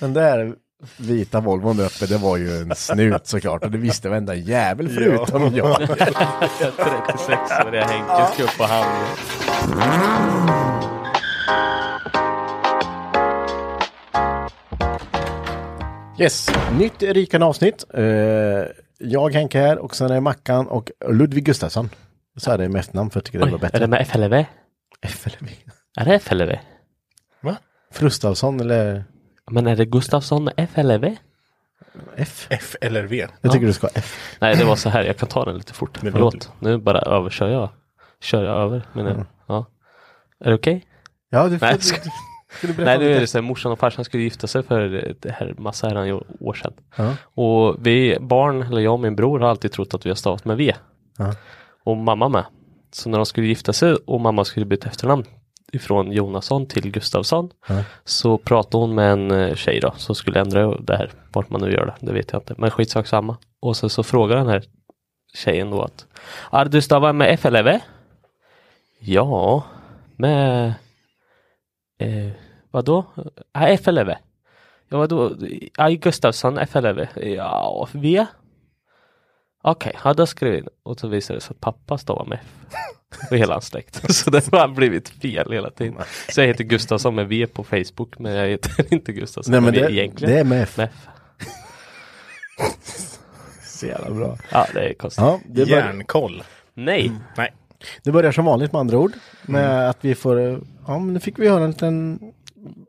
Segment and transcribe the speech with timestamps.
[0.00, 0.54] Den där
[0.96, 3.64] vita Volvon uppe, det var ju en snut såklart.
[3.64, 5.76] Och det visste varenda jävel förutom jag.
[5.76, 9.16] 36 och det är Henke ska upp på hand.
[16.18, 17.84] Yes, nytt rikande avsnitt.
[17.94, 18.04] Eh,
[18.98, 21.90] jag Henke här och sen är Mackan och Ludvig Gustafsson.
[22.36, 23.78] Så är det mest namn för jag tycker det var Oj, bättre.
[23.78, 24.44] är det med FLV?
[25.06, 25.48] FLV.
[25.96, 26.52] Är det FLV?
[27.92, 29.04] Frustavsson eller
[29.50, 31.16] Men är det Gustafsson med FLV?
[32.16, 32.46] F?
[32.50, 33.26] F eller V.
[33.40, 34.36] Jag tycker du ska ha F.
[34.40, 35.04] Nej, det var så här.
[35.04, 36.02] Jag kan ta den lite fort.
[36.02, 36.50] Men Förlåt.
[36.60, 37.68] Nu bara överkör jag.
[38.20, 38.82] Kör jag över.
[38.92, 39.24] Men, Mm.
[39.46, 39.66] ja.
[40.40, 40.86] Är det okej?
[41.30, 41.66] Ja, du får...
[41.66, 42.10] Nej, du, ska-
[42.62, 45.30] du Nej, nu är det så här, morsan och farsan skulle gifta sig för det
[45.30, 46.72] här massa herran år sedan.
[46.96, 47.14] Ja.
[47.24, 50.44] Och vi barn, eller jag och min bror har alltid trott att vi har stavat
[50.44, 50.74] med V.
[51.18, 51.34] Ja.
[51.84, 52.44] Och mamma med.
[52.92, 55.24] Så när de skulle gifta sig och mamma skulle byta efternamn
[55.72, 57.82] ifrån Jonasson till Gustavsson Ja.
[58.04, 61.60] så pratade hon med en eh, tjej då som skulle ändra det här, vart man
[61.60, 63.36] nu gör det, det vet jag inte, men skitsak samma.
[63.60, 64.62] Och sen så frågar den här
[65.34, 66.06] tjejen då att
[66.52, 67.68] Är du stavar med FLV?
[68.98, 69.62] Ja,
[70.16, 70.74] med
[71.98, 72.30] eh,
[72.70, 73.04] vadå?
[73.52, 74.10] Ah, FLV?
[74.88, 75.32] Ja vadå?
[75.76, 77.06] Ja, Gustavsson FLV?
[77.22, 78.26] Ja, V?
[79.68, 82.38] Okej, ja då skrev jag in och så visade det sig att pappa stavar med
[82.42, 82.76] F.
[83.30, 84.12] Och hela hans släkt.
[84.14, 85.94] Så det har blivit fel hela tiden.
[86.28, 89.70] Så jag heter Gustavsson med V på Facebook men jag heter inte Gustavsson Nej men
[89.74, 90.34] med V det, egentligen.
[90.34, 90.76] det är med F.
[90.76, 91.06] Med F.
[93.62, 94.38] Så jävla bra.
[94.52, 95.22] Ja, det är konstigt.
[95.24, 96.42] Ja, det, bör, Järnkoll.
[96.74, 97.52] Nej, Nej.
[98.02, 99.12] det börjar som vanligt med andra ord.
[99.42, 100.40] Med att vi får,
[100.86, 102.20] ja men nu fick vi höra en liten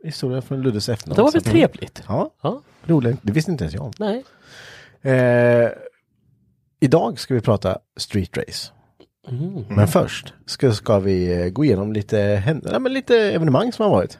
[0.03, 1.15] historia från Luddes efternamn.
[1.15, 2.03] det var väl trevligt?
[2.07, 3.17] Ja, Ja, roligt.
[3.21, 3.91] Det visste inte ens jag om.
[3.99, 4.23] nej.
[5.01, 5.69] Eh,
[6.79, 8.71] idag ska vi prata street race.
[9.29, 9.65] Mm.
[9.69, 13.89] Men först ska, ska vi eh, gå igenom lite, ja, men lite evenemang som har
[13.91, 14.17] varit.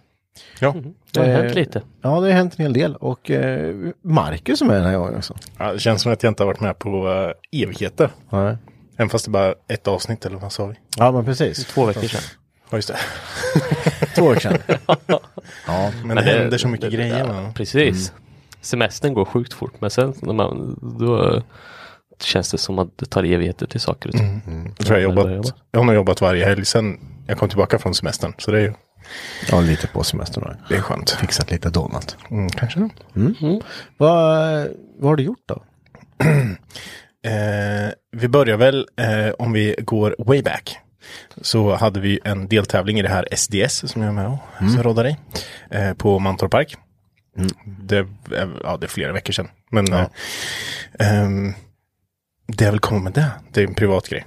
[0.59, 0.75] Ja.
[1.11, 1.81] Det har Eh, hänt lite.
[2.01, 2.95] Ja, det har hänt en hel del.
[2.95, 5.35] Och eh, Marcus som är den här gången också.
[5.57, 5.73] ja.
[5.73, 7.31] Det känns som att jag inte har varit med på uh,
[7.63, 8.09] evigheter.
[8.29, 8.57] Ja,
[8.99, 10.75] Även fast det bara är ett avsnitt eller vad sa vi?
[10.97, 11.65] ja men precis.
[11.65, 12.21] Två veckor sedan.
[12.69, 12.97] Ja, just det.
[14.15, 14.57] Två veckor sedan.
[14.87, 15.19] Ja,
[15.67, 17.17] men, Men det det- händer så mycket det- grejer.
[17.27, 17.51] ja?
[17.55, 18.13] Precis.
[18.61, 21.41] Semestern går sjukt fort men sen när man, då
[22.23, 24.41] känns det som att det tar evigheter till saker och ting.
[24.77, 27.93] Jag tror jag, börjar jobbat, jag har jobbat varje helg sen jag kom tillbaka från
[27.93, 28.33] semestern.
[28.37, 28.73] Så det är,
[29.51, 30.43] Ja, lite på semestern.
[30.43, 30.53] då.
[30.69, 31.09] det är skönt.
[31.11, 32.17] Fixat lite donut.
[32.31, 32.89] Mm, kanske det.
[33.97, 34.67] Vad,
[34.99, 35.63] vad har du gjort då?
[37.25, 40.77] Eh, vi börjar väl, eh, om vi går way back.
[41.41, 44.83] Så hade vi en deltävling i det här SDS som jag är med och mm.
[44.83, 45.17] roddar i.
[45.71, 46.75] Eh, på Mantorp Park.
[47.65, 48.07] Det, är-
[48.63, 49.47] ja, det är flera veckor sedan.
[49.71, 50.05] Men eh,
[50.99, 51.53] ehm,
[52.47, 53.31] det är väl kommit med det.
[53.53, 54.25] Det är en privat grej.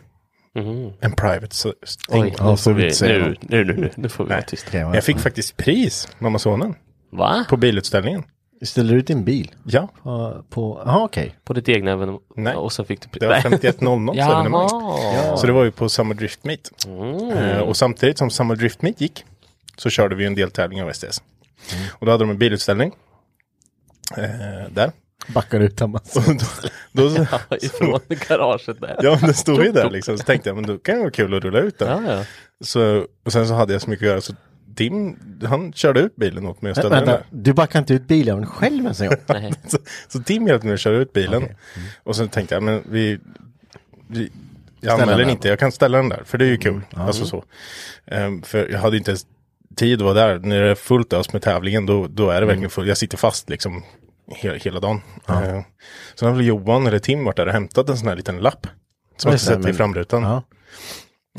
[0.54, 0.92] Mhm.
[1.00, 1.72] En private så,
[2.10, 2.22] thing.
[2.22, 4.78] Oj, Ja, får vill vi, nu, nu, nu, nu, nu får vi vara tysta.
[4.78, 6.74] Jag fick faktiskt pris, mamma sonen,
[7.12, 7.44] Va?
[7.48, 8.22] på bilutställningen.
[8.62, 9.54] Ställer du ut din bil?
[9.64, 11.36] Ja, På, på aha, okej.
[11.44, 12.20] På ditt egna evenemang?
[12.36, 12.54] Nej.
[12.54, 14.68] Och så fick du det var 51.00 så evenemang.
[14.72, 15.36] Jaha.
[15.36, 16.86] Så det var ju på Summer Drift Meet.
[16.86, 17.30] Mm.
[17.30, 19.24] Eh, och samtidigt som Summer Drift Meet gick
[19.76, 21.22] så körde vi en deltävling av SDS.
[21.92, 22.92] Och då hade de en bilutställning.
[24.16, 24.24] Eh,
[24.70, 24.92] där.
[25.34, 26.20] Backar ut en massa.
[26.20, 26.36] Och
[26.92, 28.96] då, då, Ja, Ifrån garaget där.
[29.02, 30.18] ja, men det stod ju där liksom.
[30.18, 32.04] Så tänkte jag, men då kan det vara kul att rulla ut den.
[32.04, 32.24] Ja, ja.
[32.64, 34.32] Så, och sen så hade jag så mycket att göra så
[34.76, 37.42] Tim, han körde ut bilen åt mig och ställde den Vänta, där.
[37.42, 39.52] du backar inte ut bilen själv ens en gång?
[39.68, 39.78] Så,
[40.08, 41.42] så Tim hjälpte mig att köra ut bilen.
[41.42, 41.56] Okej.
[41.76, 41.88] Mm.
[42.02, 43.18] Och sen tänkte jag, men vi,
[44.08, 44.30] vi
[44.80, 46.80] jag Ställa anmäler den inte, jag kan ställa den där, för det är ju kul.
[46.94, 47.44] Alltså så.
[48.06, 49.26] Ehm, för jag hade inte ens
[49.76, 50.38] tid att vara där.
[50.38, 52.48] När det är fullt ös med tävlingen, då, då är det Mm.
[52.48, 52.88] verkligen fullt.
[52.88, 53.82] Jag sitter fast liksom
[54.30, 55.00] he, hela dagen.
[55.28, 55.62] Ehm,
[56.14, 58.66] sen har väl Johan eller Tim varit där och hämtat en sån här liten lapp.
[59.16, 60.22] Som jag Just det, sätter i framrutan.
[60.22, 60.42] Ja.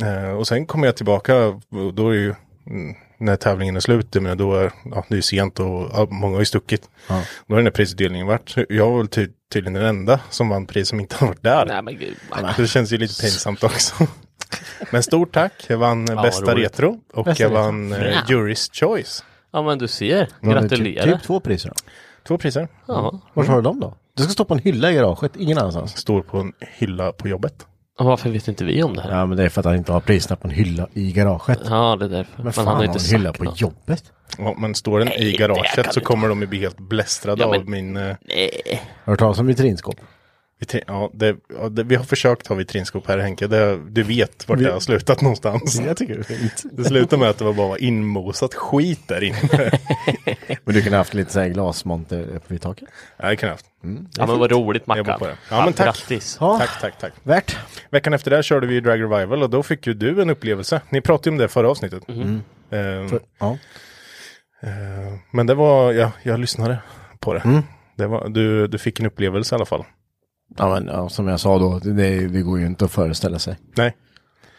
[0.08, 2.36] Eh, och sen kommer jag tillbaka och då är ju
[2.68, 6.36] mm, när tävlingen är slut, men då är ja, det är sent och ja, många
[6.36, 6.90] har ju stuckit.
[7.08, 7.14] Då
[7.54, 8.56] har den här prisutdelningen varit.
[8.70, 11.66] Jag var väl ty tydligen den enda som vann pris som inte har varit där.
[11.66, 12.18] Nej men gud.
[12.58, 14.08] Det känns ju lite pinsamt också.
[14.92, 16.66] Men stort tack, jag vann vad bästa roligt.
[16.66, 17.62] retro och Bästa jag retro.
[17.62, 19.24] vann eh, Jury's Choice.
[19.54, 20.28] Ja men du ser.
[20.42, 21.04] Gratulerar.
[21.06, 21.76] Typ, typ två priser då.
[22.28, 22.68] Två priser.
[22.88, 23.20] Ja.
[23.34, 23.94] Var har du dem då?
[24.18, 25.98] Det ska stå på en hylla i garaget, ingen annanstans.
[25.98, 27.66] Står på en hylla på jobbet.
[28.00, 29.12] Och varför vet inte vi om det här?
[29.20, 31.60] Ja men det är för att han inte har priserna på en hylla i garaget.
[31.66, 32.44] Ja det är därför.
[32.44, 33.62] Men fan han har inte en hylla på något.
[33.62, 34.04] jobbet?
[34.38, 37.50] Ja, men står den Nej, i garaget så kommer de ju bli helt blästrade Ja,
[37.50, 37.98] men- av min...
[37.98, 38.62] Eh, Nej.
[38.76, 39.96] Har du hört talas om vitrinskåp?
[40.62, 40.84] Vitrin.
[40.88, 43.48] Ja, det, ja det, vi har försökt ha vitrinskåp här Henke.
[43.48, 45.82] Det, du vet vart Vi- det har slutat någonstans.
[45.86, 46.64] Jag tycker det är fint.
[46.72, 49.38] Det slutade med att det var bara inmosat skit där inne.
[50.64, 52.90] Men du kunde haft lite så här glasmonter på vid taket.
[53.18, 53.66] Ja, det kan jag haft.
[54.18, 55.20] Ja men vad roligt Mackan.
[55.20, 55.38] på det.
[55.50, 55.86] Ja, men tack.
[55.86, 56.38] Grattis.
[56.40, 56.58] Ja.
[56.60, 57.14] Tack, tack, tack.
[57.24, 57.58] Värt.
[57.92, 60.82] Veckan efter det körde vi Drag Revival och då fick ju du en upplevelse.
[60.90, 62.08] Ni pratade ju om det förra avsnittet.
[62.08, 62.44] Mhm.
[62.70, 62.78] Eh,
[63.08, 63.58] För, ja.
[64.64, 64.70] eh,
[65.32, 66.78] men det var, ja, jag lyssnade
[67.20, 67.40] på det.
[67.40, 67.62] Mm.
[67.96, 69.86] det var, du, du fick en upplevelse i alla fall.
[70.58, 73.56] Ja, men, ja, som jag sa då, det, det går ju inte att föreställa sig.
[73.76, 73.96] Nej.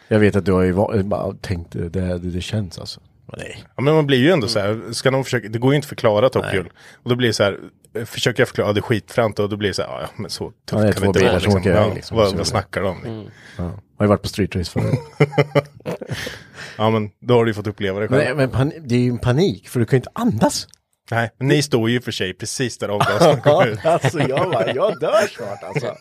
[0.07, 2.99] Jag vet att du har ju va- bara tänkt det, det, det känns alltså.
[3.25, 3.63] Men nej.
[3.75, 5.85] Ja, men man blir ju ändå så här, ska någon försöka, det går ju inte
[5.85, 6.69] att förklara Fuel.
[6.93, 7.59] Och då blir det så här,
[8.05, 10.29] försöker jag förklara, ja, det är skitfränt och då blir det så här, ja, men
[10.29, 11.39] så Ja, det är tufft kan det inte vara.
[11.39, 12.17] som åker ja, liksom.
[12.17, 13.25] vad, vad snackar de om?
[13.57, 13.63] Ja.
[13.97, 14.99] Har ju varit på street race förut.
[16.77, 18.37] Ja men då har du ju fått uppleva det men, själv.
[18.37, 20.67] men pan, det är ju en panik, för du kan ju inte andas.
[21.13, 23.85] Nej, men ni står ju för sig precis där avgaserna kommer ut.
[23.85, 25.95] alltså jag bara, jag dör snart alltså.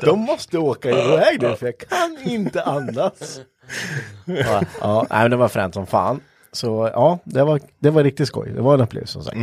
[0.06, 3.40] De måste åka iväg nu för jag kan inte andas.
[4.24, 6.20] Ja, ja men det var fränt som fan.
[6.52, 8.50] Så ja, det var, det var riktigt skoj.
[8.54, 9.36] Det var en upplevelse som sagt.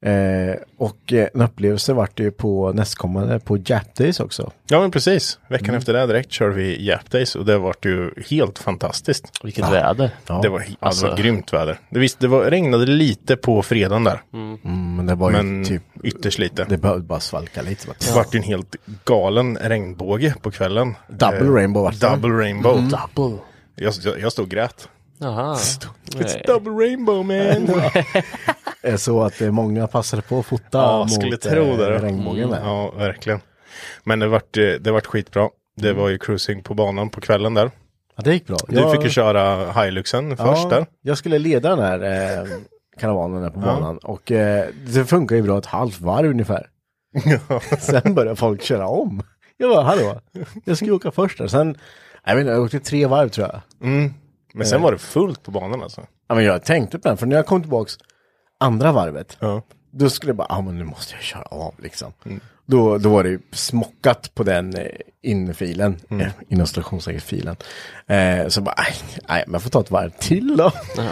[0.00, 4.52] Eh, och eh, en upplevelse vart det ju på nästkommande på Jap Days också.
[4.68, 5.78] Ja men precis, veckan Mm.
[5.78, 9.30] efter det direkt körde vi Jap Days och det vart ju helt fantastiskt.
[9.44, 10.10] Vilket väder.
[10.26, 10.38] Ja.
[10.42, 11.78] Det var, var Alltså- grymt väder.
[11.90, 15.64] Det, visst, det var, regnade lite på fredagen där, Mm, men det var ju men
[15.64, 16.64] typ, ytterst lite.
[16.68, 17.86] det behövde bara svalka lite.
[17.98, 20.94] Det vart ju en helt galen regnbåge på kvällen.
[21.08, 22.08] Double Eh, rainbow vart det.
[22.08, 22.90] Double rainbow.
[23.14, 23.38] Double.
[23.74, 24.88] Jag, jag, jag stod och grät.
[25.18, 25.54] Jaha.
[25.54, 27.80] It's double rainbow man.
[28.82, 31.98] Eh, Så att eh, många passade på att fota ja, mot skulle tro eh, det.
[31.98, 32.60] regnbågen där.
[32.64, 33.40] Ja, verkligen.
[34.04, 35.48] Men det vart, eh, det vart skitbra.
[35.76, 37.70] Det var ju cruising på banan på kvällen där.
[38.16, 38.56] Ja, det gick bra.
[38.68, 40.86] Du Jag- fick ju köra Hiluxen först där.
[41.02, 42.02] Jag skulle leda den här
[42.42, 42.46] eh,
[43.00, 46.66] karavanen där på banan och eh, det funkar ju bra ett halvt varv ungefär.
[47.78, 49.22] Sen började folk köra om.
[49.56, 50.20] Jag bara, hallå,
[50.64, 51.46] jag ska ju åka först där.
[51.48, 51.76] Sen,
[52.24, 53.60] jag vet inte, jag åkte tre varv tror jag.
[54.56, 56.00] Men sen var det fullt på banan alltså.
[56.28, 57.98] Ja, men jag tänkte på den, för när jag kom tillbaks
[58.60, 59.62] andra varvet, Ja.
[59.90, 62.12] då skulle jag bara, ja men nu måste jag köra av liksom.
[62.66, 64.86] Då, då var det ju smockat på den eh,
[65.22, 67.56] infilen, eh, inom stationsäkerhetsfilen.
[68.06, 68.74] Eh, så bara,
[69.28, 70.72] nej, men jag får ta ett varv till då.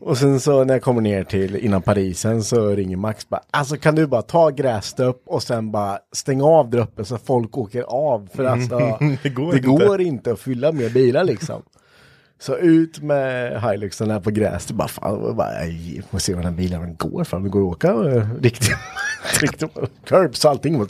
[0.00, 3.76] Och sen så när jag kommer ner till innan Parisen så ringer Max bara, alltså
[3.76, 7.82] kan du bara ta grässtöpp och sen bara stänga av där uppe så folk åker
[7.82, 8.28] av.
[8.34, 8.78] För alltså,
[9.22, 9.68] Det går det inte.
[9.68, 11.62] går inte att fylla med bilar liksom.
[12.40, 14.66] Så ut med Hiluxen där på gräs.
[14.66, 17.42] Det bara fan, jag bara, nej, får se var den bilen går fram.
[17.42, 18.76] Det går att åka eh, riktigt,
[19.40, 19.70] riktigt
[20.06, 20.86] curbs allting.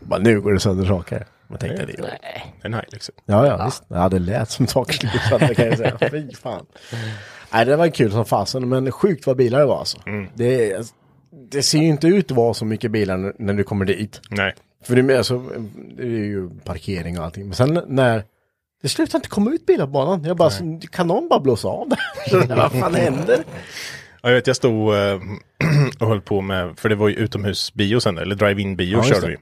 [0.00, 1.26] Bara, nu går det sönder saker.
[1.48, 1.92] Man tänkte det.
[1.98, 2.10] gör-
[2.62, 3.10] En Hilux.
[3.26, 3.82] Ja, ja, visst.
[3.88, 4.66] Ja, det lät som
[5.54, 5.98] kan jag säga.
[6.10, 6.66] Fy fan.
[7.52, 9.98] Nej, det var kul som fasen, men sjukt vad bilar det var alltså.
[10.34, 10.76] Det,
[11.50, 14.20] det ser ju inte ut att vara så mycket bilar när- när du kommer dit.
[14.30, 14.54] Nej.
[14.84, 15.38] För det är, alltså,
[15.96, 17.44] det är ju parkering och allting.
[17.46, 18.24] Men sen när
[18.82, 20.24] det slutar inte komma ut bilar på banan.
[20.24, 21.98] Jag bara, så, kan någon bara blåsa av det?
[22.54, 23.44] Vad fan händer?
[24.22, 25.20] Ja, jag vet, jag stod eh,
[26.00, 29.26] och höll på med, för det var ju utomhusbio sen, eller drive-in bio Ja, körde
[29.28, 29.36] vi.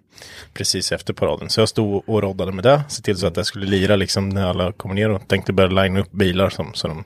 [0.55, 1.51] Precis efter paraden.
[1.51, 4.29] Så jag stod och roddade med det, se till så att det skulle lira liksom
[4.29, 7.05] när alla kommer ner och tänkte börja linea upp bilar som, så de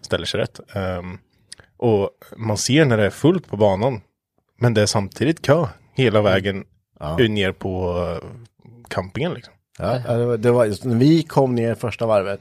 [0.00, 0.60] ställer sig rätt.
[0.74, 1.18] Ehm,
[1.76, 4.00] och man ser när det är fullt på banan,
[4.60, 6.64] men det är samtidigt kö hela vägen
[7.00, 7.16] Ja.
[7.16, 8.28] ner på eh,
[8.88, 9.53] campingen liksom.
[9.78, 12.40] Ja, ja, det var, det var just när vi kom ner första varvet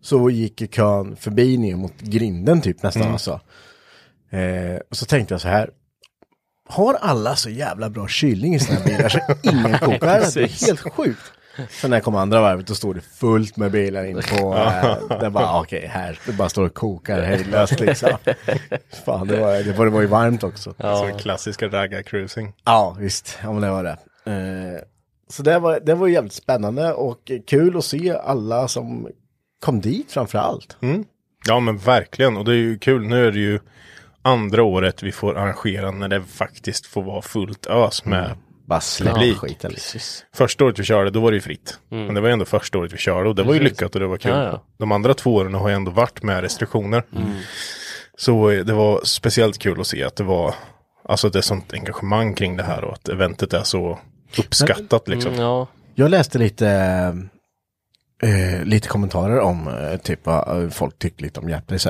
[0.00, 3.40] så gick kön förbi ner mot grinden typ nästan alltså.
[4.30, 5.70] Eh, och så tänkte jag så här.
[6.68, 10.20] Har alla så jävla bra kylning i sina bilar så ingen kokar?
[10.34, 11.32] Det är helt sjukt.
[11.70, 15.18] Sen när jag kom andra varvet då stod det fullt med bilar in på, eh,
[15.20, 18.10] det bara okej här, det bara står och kokar hejdlöst liksom.
[19.04, 20.74] Fan det var, det var, det var ju varmt också.
[20.76, 22.52] Ja, Så klassiska raggar-cruising.
[22.98, 23.96] visst, ja men det var det.
[24.26, 24.80] Eh,
[25.28, 29.08] så det var, det var jävligt spännande och kul att se alla som
[29.60, 30.76] kom dit framför allt.
[31.46, 33.06] Ja men verkligen och det är ju kul.
[33.06, 33.60] Nu är det ju
[34.22, 38.30] andra året vi får arrangera när det faktiskt får vara fullt ös med
[38.66, 39.36] Bara släpp Publik.
[39.38, 39.70] skiten.
[39.70, 40.00] liksom.
[40.34, 41.78] Första året vi körde, då var det ju fritt.
[41.88, 44.00] Men det var ju ändå första året vi körde och det var ju lyckat och
[44.00, 44.32] det var kul.
[44.32, 44.62] Ja, ja.
[44.78, 47.02] De andra två åren har ju ändå varit med restriktioner.
[48.18, 50.54] Så eh, det var speciellt kul att se att det var,
[51.08, 53.98] alltså det är sånt engagemang kring det här och att eventet är så
[54.38, 55.32] uppskattat liksom.
[55.32, 55.68] Mm, ja.
[55.94, 56.68] Jag läste lite,
[58.22, 61.86] eh, lite kommentarer om eh, typ vad folk tycker lite om hjärtpris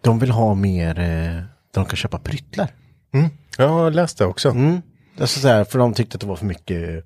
[0.00, 1.42] De vill ha mer, eh,
[1.74, 2.68] de kan köpa pryttlar.
[3.10, 3.28] Ja,
[3.58, 4.48] jag har läst det också.
[4.50, 4.82] Mm.
[5.20, 7.04] Alltså så här, för de tyckte att det var för mycket,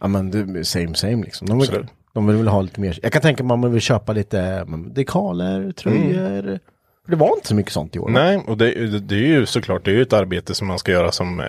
[0.00, 1.48] ja men same same liksom.
[1.48, 1.90] De vill, Absolut.
[2.14, 4.64] de vill väl ha lite mer, jag kan tänka mig om man vill köpa lite
[4.66, 6.42] men, dekaler, tröjor.
[6.42, 6.60] För
[7.06, 8.04] Det var inte så mycket sånt i år.
[8.06, 8.12] va?
[8.12, 10.92] Nej, och det, det, är ju såklart, det är ju ett arbete som man ska
[10.92, 11.46] göra som, eh,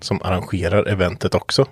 [0.00, 1.66] som arrangerar eventet också.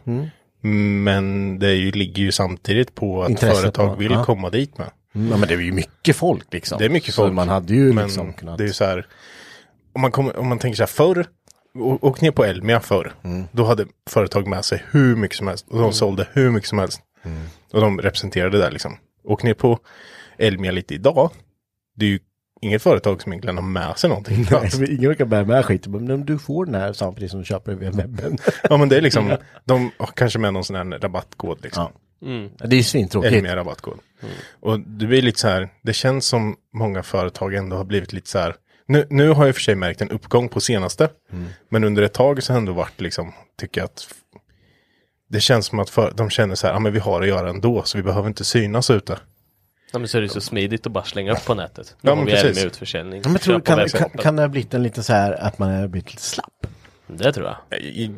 [0.60, 4.24] Men det ju, ligger ju samtidigt på att Intresset företag på- vill ja.
[4.24, 4.90] komma dit med.
[5.14, 6.78] Mm, Ja men det är ju mycket folk liksom.
[6.78, 7.34] Det är mycket Så folk.
[7.34, 8.58] man hade ju men liksom kunnat.
[8.58, 9.06] det är ju så här,
[9.92, 11.26] om man, kommer, om man tänker så här förr,
[12.00, 13.44] åk ner på Elmia förr, Mm.
[13.52, 16.78] då hade företag med sig hur mycket som helst och de sålde hur mycket som
[16.78, 17.00] helst.
[17.24, 17.38] Mm.
[17.72, 18.96] Och de representerade där liksom.
[19.24, 19.78] Åk ner på
[20.38, 21.30] Elmia lite idag,
[21.96, 22.18] det är ju
[22.62, 24.46] inget företag som egentligen har med sig någonting.
[24.50, 27.72] Nej, ingen kan bära med skiten, men du får den här samtidigt som du köper
[27.72, 28.38] den via webben.
[28.70, 31.92] Ja men det är liksom, de har kanske med någon sån här rabattkod liksom.
[32.60, 32.66] Ja.
[32.66, 33.34] Det är svintråkigt.
[33.34, 33.98] Elmia rabattkod.
[34.60, 38.28] Och det blir lite så här, det känns som många företag ändå har blivit lite
[38.28, 38.54] så här.
[38.86, 41.08] Nu, nu har jag i för sig märkt en uppgång på senaste.
[41.68, 44.08] Men under ett tag så har ändå varit liksom, tycker jag att
[45.28, 47.50] det känns som att för, de känner så här, ja men vi har att göra
[47.50, 49.18] ändå så vi behöver inte synas ute.
[49.92, 51.96] Ja, men så är det så smidigt att bara slänga upp på nätet.
[52.00, 52.56] Ja, Ja, men vi är precis.
[52.56, 53.20] med utförsäljning.
[53.24, 55.70] Ja, men tror, kan, kan, kan det ha blivit en liten så här att man
[55.74, 56.46] har blivit lite slapp?
[57.06, 57.80] Det tror jag.
[57.80, 58.14] I, i, Det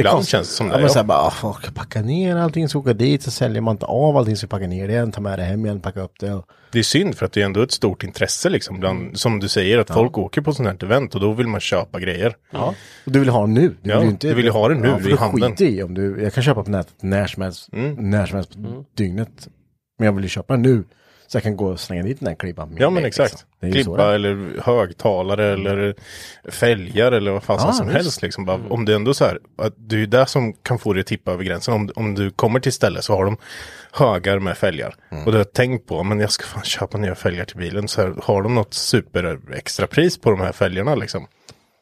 [0.00, 0.80] ibland kostar- känns det som ja, det.
[0.80, 1.06] men så här, Ja.
[1.06, 4.36] bara, ah, folk packar ner allting, så åka dit, så säljer man inte av allting,
[4.36, 6.32] så packar ner det igen, tar med det hem igen, packar upp det.
[6.32, 8.80] Och, Det är synd för att det är ändå ett stort intresse liksom.
[8.80, 9.14] Bland, Mm.
[9.14, 12.00] Som du säger, att folk åker på sånt här event och då vill man köpa
[12.00, 12.36] grejer.
[12.50, 12.74] ja.
[13.06, 13.76] och du vill ha nu.
[13.82, 15.12] Du Ja, vill ju inte, du vill ju ha det nu, för i.
[15.12, 15.32] Mm.
[15.32, 18.52] skiter i om du, jag kan köpa på nätet när som helst, när som helst
[18.54, 19.48] på dygnet.
[19.98, 20.84] Men jag vill ju köpa nu.
[21.30, 22.76] Så jag kan gå och slänga dit den här klibban.
[22.78, 23.46] Ja men exakt.
[23.60, 23.94] liksom.
[23.94, 24.12] Är.
[24.14, 25.94] eller högtalare eller
[26.50, 27.96] fälgar eller vad fasen Ja, som visst.
[27.96, 28.22] helst.
[28.22, 28.44] Liksom.
[28.44, 30.92] Bara, Om det är ändå så här, att det är ju det som kan få
[30.92, 31.74] dig att tippa över gränsen.
[31.74, 33.36] Om, om du kommer till stället så har de
[33.92, 34.94] högar med fälgar.
[35.10, 35.24] Mm.
[35.24, 37.88] Och du har tänkt på, men jag ska fan köpa nya fälgar till bilen.
[37.88, 41.26] Så här, har de något super extra pris på de här fälgarna liksom.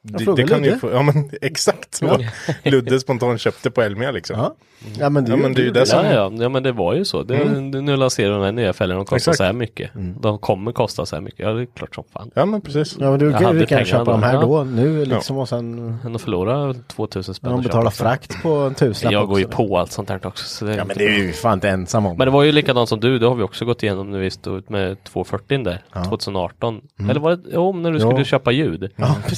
[0.07, 2.19] Det, det kan ju få, ja men exakt så.
[2.63, 4.39] Ludde spontant köpte på Elmia liksom.
[4.39, 4.55] Ja.
[4.99, 6.73] Ja men det, Ja, men det är ju det som- Ja, ja, ja, men det
[6.73, 7.23] var ju så.
[7.23, 9.37] Det, Nu lanserar de här nya fälgarna, de kostar Exakt.
[9.37, 9.91] så här mycket.
[10.21, 11.41] De kommer kosta så här mycket.
[11.41, 12.31] Ja, det är klart som fan.
[12.35, 12.97] Ja men precis.
[13.01, 14.41] Ja men du Jag kan vi kan köpa de här ja.
[14.41, 17.51] då, nu liksom och sen Än att förlora 2000 spänn.
[17.53, 20.45] de betalar frakt på en tusenlapp Jag går ju på allt sånt här också.
[20.45, 22.17] Så det, Ja men det är ju fan inte ensam om.
[22.17, 24.31] Men det var ju likadant som du, det har vi också gått igenom när vi
[24.31, 26.81] stod ut med 240 där, 2018.
[27.11, 28.25] Eller var det, jo, när du skulle Mm.
[28.25, 28.91] Köpa ljud.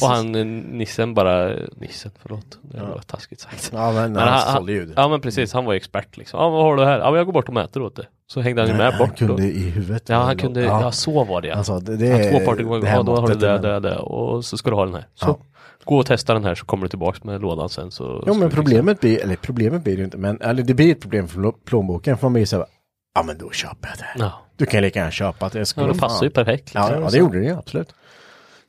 [0.02, 3.70] Och han, nissen bara, nissen, förlåt, det var taskigt sagt.
[3.72, 4.92] Ja men, Men han sålde ljud.
[4.96, 6.40] Ja men precis, han var ju expert liksom.
[6.40, 6.98] Ja vad har du här?
[6.98, 8.06] Ja men jag går bort och mäter åt det.
[8.26, 9.18] Så hängde han ju med han bort.
[9.18, 10.08] kunde och, i huvudet.
[10.08, 10.92] ja han kunde, ja.
[10.92, 11.54] så var det ja.
[11.54, 13.80] Alltså, det, det Han är 240 gånger, det här ja då har du det, det,
[13.80, 15.06] det och så ska du ha den här.
[15.14, 15.38] Så Ja.
[15.84, 18.24] gå och testa den här så kommer du tillbaks med lådan sen så.
[18.26, 21.28] Jo men problemet blir, eller problemet blir det inte, men eller det blir ett problem
[21.28, 22.66] för plå- plånboken för man blir så här,
[23.14, 24.24] ja men då köper jag det.
[24.24, 26.70] Ja, Du kan lika gärna köpa skulle ja det passar ju perfekt.
[26.74, 27.02] Ja, Liksom.
[27.04, 27.94] ja, det gjorde det ju absolut.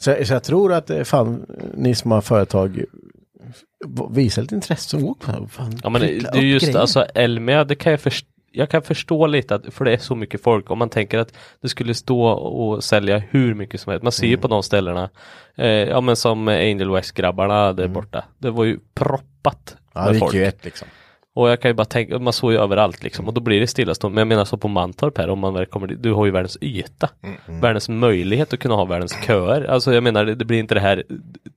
[0.02, 2.84] Så, så jag tror att eh, fan, ni som har företag
[4.10, 6.80] visar lite intresse och åk fan, fan, Ja men det, det är just grejer.
[6.80, 10.16] alltså Elmia, det kan jag förstå jag kan förstå lite att, för det är så
[10.16, 14.04] mycket folk, om man tänker att det skulle stå och sälja hur mycket som helst.
[14.04, 15.10] Man ser ju på de ställena,
[15.56, 18.24] eh, ja men som Angel West-grabbarna där borta.
[18.38, 20.36] Det var ju proppat Ja, det med gick folk.
[20.36, 20.88] ju ett liksom.
[21.36, 23.68] Och jag kan ju bara tänka, man såg ju överallt liksom och då blir det
[23.68, 24.16] stillastående.
[24.16, 26.32] Men jag menar så på Mantorp här, om man väl kommer dit, du har ju
[26.32, 27.10] världens yta.
[27.62, 29.64] Världens möjlighet att kunna ha världens köer.
[29.64, 31.04] Alltså jag menar, det, det blir inte det här,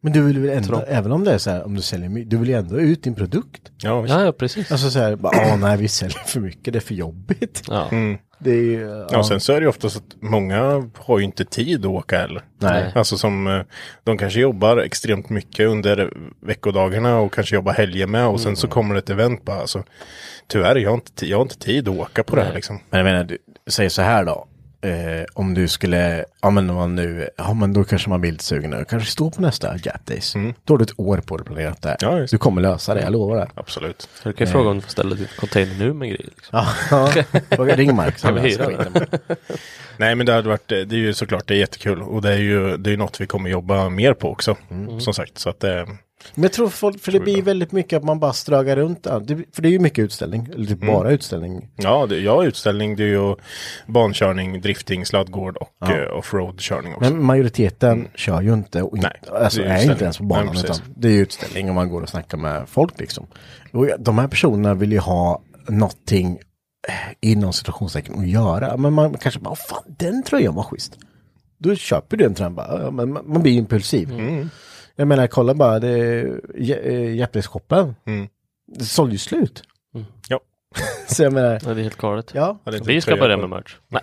[0.01, 0.83] Men du vill väl ändå, Trång.
[0.89, 3.03] även om det är så här, om du säljer mycket, du vill ju ändå ut
[3.03, 3.63] din produkt.
[3.83, 4.73] Ja, ja ja precis.
[4.73, 7.63] Alltså så här, bara, nej vi säljer för mycket, det är för jobbigt.
[7.69, 7.89] Ja.
[8.43, 9.09] Det är ju, ja.
[9.11, 11.91] Ja, sen så är det ju ofta så att många har ju inte tid att
[11.91, 12.43] åka heller.
[12.59, 12.93] Nej.
[12.95, 13.63] Alltså som, eh,
[14.05, 18.69] de kanske jobbar extremt mycket under veckodagarna och kanske jobbar helger med och sen så
[18.69, 19.83] kommer det ett event bara, alltså
[20.47, 22.81] tyvärr, jag har inte, jag har inte tid att åka på det här liksom.
[22.91, 23.39] Men jag menar, du,
[23.71, 24.47] säg så här då.
[24.83, 28.33] Eh, om du skulle, ja men om man nu, ja men då kanske man blir
[28.33, 30.35] lite sugen och kanske står på nästa Jap Days.
[30.65, 31.97] Då har du ett år på dig att planera det.
[32.01, 33.49] Ja, just du kommer lösa det, jag lovar det.
[33.55, 34.09] Absolut.
[34.23, 36.25] Så du kan ju fråga om du får ställa din container nu med grejer.
[36.25, 36.59] Liksom.
[36.91, 37.09] Ja,
[38.19, 39.07] så hyra skiten.
[39.97, 42.39] Nej men det hade varit, det är ju såklart det är jättekul och det är
[42.39, 44.57] ju det är något vi kommer jobba mer på också.
[44.99, 45.87] Som sagt, så att det,
[46.35, 49.07] Men jag tror folk, för det blir väldigt mycket att man bara strögar runt.
[49.11, 51.69] ja, det- För det är ju mycket utställning, eller typ bara utställning.
[51.77, 53.35] ja, det, ja utställning, det är ju
[53.87, 57.11] bankörning, drifting, sladdgård och eh, offroad-körning också.
[57.11, 60.47] Men majoriteten kör ju inte och inte, Nej, alltså är är, inte ens på banan.
[60.55, 63.27] Nej, utan det är utställning och man går och snackar med folk liksom.
[63.73, 66.39] Och de här personerna vill ju ha någonting
[66.89, 66.95] eh,
[67.31, 68.77] inom situationstecken att göra.
[68.77, 70.99] Men man kanske bara, "Åh, fan den tröjan var schysst.
[71.59, 74.09] Då köper du den tröjan bara, ja, men man man blir impulsiv.
[74.97, 76.41] Jag menar, kolla bara, det är
[77.15, 77.95] Jeppes-shoppen.
[78.67, 79.63] Det sålde ju slut.
[80.29, 80.41] Ja.
[81.09, 82.31] Så jag menar, Ja, det är helt galet.
[82.35, 82.59] ja.
[82.67, 83.77] Inte Vi ska börja med merch.
[83.89, 84.03] Nej,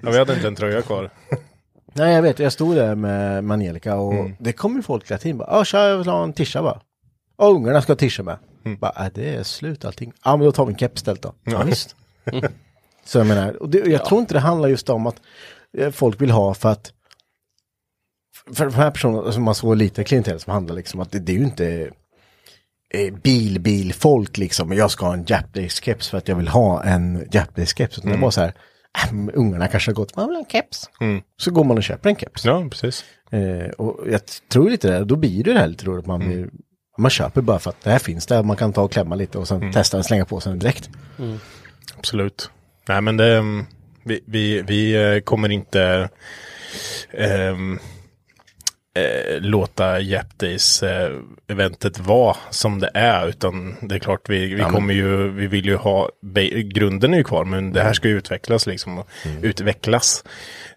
[0.00, 1.10] Ja, vi hade inte en tröja kvar.
[1.92, 4.32] Nej jag vet, jag stod där med Angelica och Mm.
[4.38, 5.38] det kom ju folk hela tiden.
[5.38, 6.80] bara, Ja tja jag vill ha en tisha bara.
[7.36, 8.36] Och ungarna ska ha tisha med.
[8.64, 8.78] Mm.
[8.78, 10.12] Bara, äh, det är slut allting.
[10.24, 11.32] Ja men då tar vi en keps istället då.
[11.44, 11.62] Ja, Ja.
[11.62, 11.96] visst.
[13.04, 15.16] Så jag menar, och det, jag tror inte det handlar just om att
[15.78, 16.92] eh, folk vill ha för att
[18.54, 21.32] för de här personerna, alltså man såg lite klientell som handlar liksom att det, det
[21.32, 21.90] är ju inte
[22.94, 24.72] eh, bil, bil, folk liksom.
[24.72, 27.98] Jag ska ha en Japanese keps för att jag vill ha en Japanese keps.
[27.98, 28.54] Utan det var så här,
[29.04, 30.90] äh, ungarna kanske har gått, man vill ha en keps.
[31.36, 32.44] Så går man och köper en keps.
[32.44, 33.04] Ja, precis.
[33.30, 36.06] Eh, och jag tror lite det, då blir det det här lite roligt.
[36.06, 36.48] Man, blir,
[36.98, 39.38] man köper bara för att det här finns där, man kan ta och klämma lite
[39.38, 40.90] och sen testa och slänga på sig den direkt.
[41.98, 42.50] Absolut.
[42.88, 43.66] Nej men det, mm,
[44.04, 46.08] vi, vi, vi eh, kommer inte
[47.10, 47.78] ehm,
[48.96, 51.12] eh, låta Jap Days eh,
[51.46, 53.28] eventet vara som det är.
[53.28, 56.08] Utan det är klart vi, vi kommer ju, vi vill ju ha,
[56.64, 59.08] grunden är ju kvar men det här ska ju utvecklas liksom och
[59.42, 60.24] utvecklas.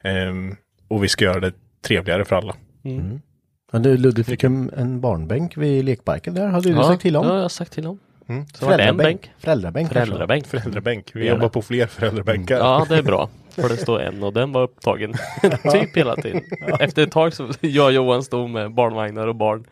[0.04, 0.56] Ehm,
[0.88, 2.56] och vi ska göra det trevligare för alla.
[3.72, 7.16] Men du Ludde fick en, en barnbänk vid lekparken där, hade du ja, sagt till
[7.16, 7.28] om?
[7.28, 8.00] Ja, jag har sagt till om.
[8.54, 9.32] Så var det en bänk.
[9.38, 9.88] Föräldrabänk.
[9.88, 10.06] kanske.
[10.06, 10.48] Föräldrabänk.
[10.48, 11.12] Föräldrabänk.
[11.14, 12.58] Vi jobbar på fler föräldrabänkar.
[12.58, 13.30] Ja, det är bra.
[13.56, 15.14] För det står en och den var upptagen
[15.72, 16.42] typ hela tiden.
[16.80, 19.66] Efter ett tag så jag och Johan stod med barnvagnar och barn.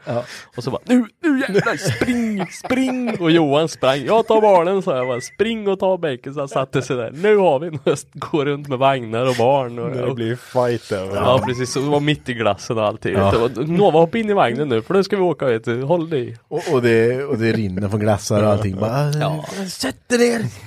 [0.58, 3.18] Och så bara nu, nu jävlar, spring, spring!
[3.20, 4.00] Och Johan sprang.
[4.06, 6.34] Jag tar barnen sa jag bara, spring och ta bänken.
[6.34, 7.12] Så han satte sig där.
[7.14, 9.80] Nu har vi en höst, går runt med vagnar och barn.
[9.80, 11.16] Och, Det blir fight över.
[11.16, 13.14] Ja precis, så det var mitt i glassen och allting.
[13.14, 13.50] Ja.
[13.56, 15.82] Nova hoppa in i vagnen nu för nu ska vi åka vet du.
[15.84, 16.38] Håll dig.
[16.48, 18.76] Och, och, det, och det rinner från glassar och allting.
[18.80, 19.46] Bara, Ja.
[19.70, 20.67] Sätt dig ner!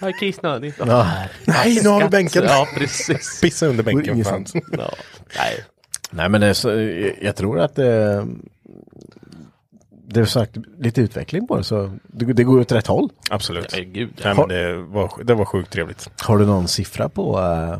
[0.00, 0.74] Jag är kissnödig.
[0.78, 1.12] Ja.
[1.44, 2.44] Nej, nu har vi bänken.
[2.44, 3.40] Ja precis.
[3.40, 4.24] Pissa under bänken.
[4.24, 4.46] Fan.
[4.72, 4.90] Ja.
[5.36, 5.64] Nej.
[6.10, 6.70] Nej men det är så,
[7.20, 8.26] jag, tror att det,
[10.08, 13.10] det är sagt lite utveckling på det så det, det går åt rätt håll.
[13.30, 13.72] Absolut.
[13.72, 14.20] Nej gud.
[14.24, 16.10] Nej, men det, var, det var sjukt trevligt.
[16.22, 17.78] Har du någon siffra på äh,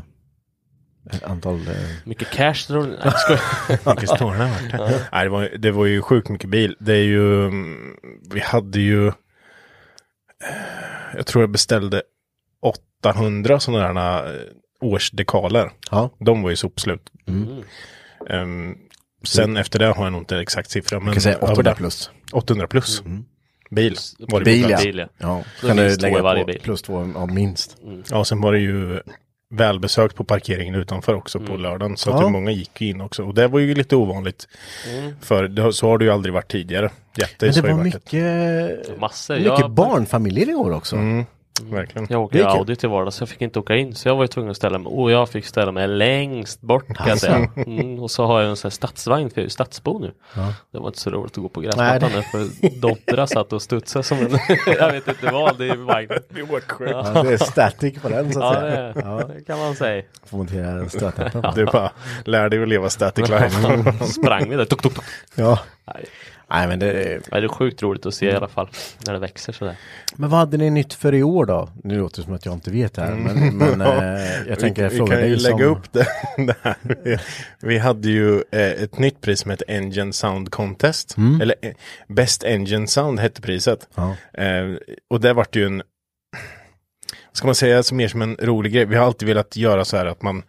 [1.30, 1.54] antal?
[1.54, 2.88] Äh, Mycket cash tror du?
[3.90, 5.08] Mycket snårare vart det.
[5.12, 6.76] Nej, det, var, det var ju sjukt mycket bil.
[6.80, 7.50] Det är ju,
[8.32, 9.12] vi hade ju,
[11.18, 12.02] jag tror jag beställde
[13.02, 14.40] 800 sådana här eh,
[14.80, 15.70] årsdekaler.
[15.90, 16.10] ja.
[16.18, 17.10] De var ju sopslut.
[18.30, 18.74] Ehm,
[19.24, 20.98] sen efter det har jag nog inte exakt siffra.
[20.98, 21.76] Men Jag kan säga över 800 det.
[21.76, 22.10] plus.
[22.32, 23.02] 800 plus.
[23.70, 23.96] Bil.
[24.18, 24.78] Var det Bil ja.
[24.84, 25.08] Bil, ja.
[25.18, 25.44] ja.
[25.60, 26.60] Så Kan du lägga varje på bil.
[26.62, 27.76] plus två, ja minst.
[28.10, 29.00] Ja, sen var det ju
[29.50, 31.96] välbesökt på parkeringen utanför också på lördagen.
[31.96, 32.28] Så att Ja.
[32.28, 33.24] många gick ju in också.
[33.24, 34.48] Och det var ju lite ovanligt.
[35.20, 36.90] För det, har- så har det ju aldrig varit tidigare.
[37.16, 39.34] Men Jätte, det var mycket, Massor.
[39.36, 40.96] mycket Jag- barnfamiljer i år också.
[41.62, 42.06] Verkligen.
[42.10, 42.44] Jag Det åker är.
[42.58, 43.94] Audi till vardags så jag fick inte åka in.
[43.94, 44.92] Så jag var ju tvungen att ställa mig.
[44.92, 47.48] Och jag fick ställa mig längst bort kan jag säga.
[47.66, 50.12] Mm, och så har jag en sån här stadsvagn för jag är ju stadsbo nu.
[50.72, 53.62] Det var inte så roligt att gå på gräsmattan det- där för Dottra satt och
[53.62, 56.18] studsade som en, jag vet inte vad, det är vagnen.
[56.80, 58.92] Ja, det är static på den så att Ja, säga.
[58.92, 60.02] det, det kan man säga.
[60.26, 61.52] Får montera en stöttäppa.
[61.56, 61.90] Du bara
[62.24, 64.04] lär dig att leva static life.
[64.06, 65.04] Sprang vi där, tuk, tuk, tuk.
[65.34, 65.58] Ja.
[65.94, 66.04] Nej.
[66.50, 67.08] Nej men det är...
[67.32, 68.68] Nej, det är sjukt roligt att se i alla fall.
[69.06, 69.76] När det växer sådär.
[70.16, 71.68] Men vad hade ni nytt för i år då?
[71.84, 73.14] Nu låter det som att jag inte vet det här.
[73.14, 75.66] Men, men eh, jag tänker jag vi, vi frågar kan ju lägga som...
[75.66, 76.06] upp det,
[76.46, 76.76] det här.
[77.04, 77.18] Vi,
[77.60, 81.16] vi hade ju eh, ett nytt pris som hette Engine Sound Contest.
[81.42, 81.72] Eller eh,
[82.08, 83.88] Best Engine Sound hette priset.
[83.94, 84.14] Ja.
[85.10, 85.82] Och det vart ju en,
[87.32, 88.84] ska man säga, så mer som en rolig grej.
[88.84, 90.42] Vi har alltid velat göra så här att man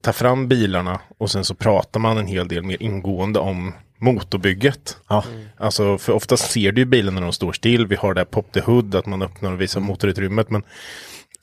[0.00, 3.72] tar fram bilarna och sen så pratar man en hel del mer ingående om
[4.04, 4.96] motorbygget.
[5.08, 5.24] Ja.
[5.56, 7.86] Alltså, för oftast ser du ju bilen när de står still.
[7.86, 10.50] Vi har det här pop the hood, att man öppnar och visar motorutrymmet.
[10.50, 10.62] Men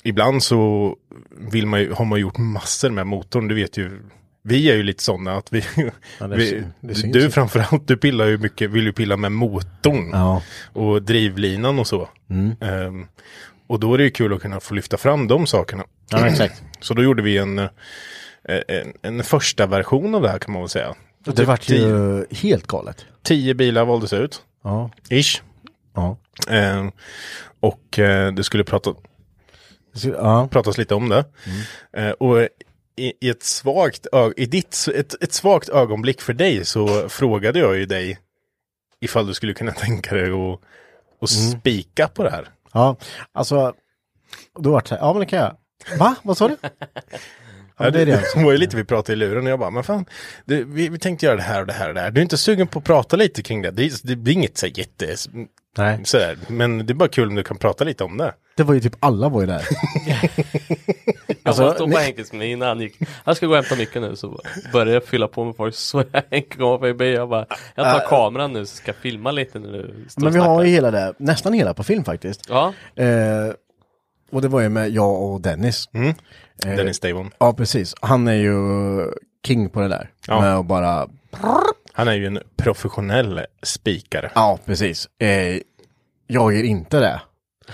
[0.04, 0.95] ibland så
[1.52, 3.47] vill man ju, har man gjort massor med motorn.
[3.47, 4.02] Du vet ju,
[4.43, 5.63] vi är ju lite sådana att vi,
[6.19, 9.17] Ja, det vi sy- det syns du framförallt, du pillar ju mycket, vill ju pilla
[9.17, 10.41] med motorn Ja.
[10.74, 12.10] och drivlinan och så.
[12.30, 12.56] Mm.
[12.62, 13.08] Ehm,
[13.67, 15.84] Och då är det ju kul att kunna få lyfta fram de sakerna.
[16.12, 16.63] Ja, exakt.
[16.80, 17.69] Så då gjorde vi en, eh,
[18.67, 20.95] en, en första version av det här kan man väl säga.
[21.23, 23.05] Det vart ju helt galet.
[23.23, 24.91] Tio bilar valdes ut, Ja.
[25.10, 25.41] ish.
[25.95, 26.17] Ja.
[26.49, 26.88] Eh,
[27.60, 28.93] och eh, det skulle prata,
[30.03, 30.47] Ja.
[30.51, 31.25] pratas lite om det.
[31.93, 32.41] Eh, och
[32.95, 34.07] i, i ett svagt,
[34.38, 38.19] i ditt, ett, ett svagt ögonblick för dig så frågade jag ju dig
[38.99, 40.60] ifall du skulle kunna tänka dig att,
[41.21, 42.49] att spika på det här.
[42.73, 42.95] Ja,
[43.31, 43.73] alltså.
[44.60, 45.55] Då vart det så här, ja men det kan jag.
[45.99, 46.15] Va?
[46.23, 46.57] Vad sa du?
[47.84, 48.24] Ja, det är det.
[48.36, 50.06] Det var ju lite vi pratade i luren och jag bara, men fan,
[50.46, 52.12] det, vi, vi tänkte göra det här och det här och det här.
[52.12, 53.72] Du är inte sugen på att prata lite kring det?
[53.72, 55.15] Det, är- det blir inget så här jätte,
[55.78, 56.38] Nej, sådär.
[56.48, 58.34] Men det är bara kul om du kan prata lite om det.
[58.58, 59.56] det var ju typ alla var ju där.
[59.56, 59.74] Alltså,
[61.44, 62.98] Alltså, jag stod på Henkes innan han gick.
[63.26, 64.39] Jag ska gå och hämta mycket nu så
[64.74, 65.76] började jag fylla på med folk.
[65.76, 67.13] Så Henke komma förbi.
[67.13, 70.34] Jag bara, jag tar kameran nu så ska jag filma lite när du står Men
[70.34, 72.46] vi har ju hela det, nästan hela på film faktiskt.
[72.50, 73.54] Ja, Eh,
[74.32, 75.89] och det var ju med jag och Dennis.
[75.94, 76.13] Mm.
[76.65, 77.32] Eh, Dennis Davon.
[77.39, 77.95] Ja, precis.
[78.02, 78.56] Han är ju
[79.47, 80.10] king på det där.
[80.28, 80.41] Ja.
[80.41, 81.08] Med att bara,
[81.93, 84.32] Han är ju en professionell spikare.
[84.36, 85.10] ja precis.
[85.19, 85.60] Eh,
[86.28, 87.21] jag är inte det.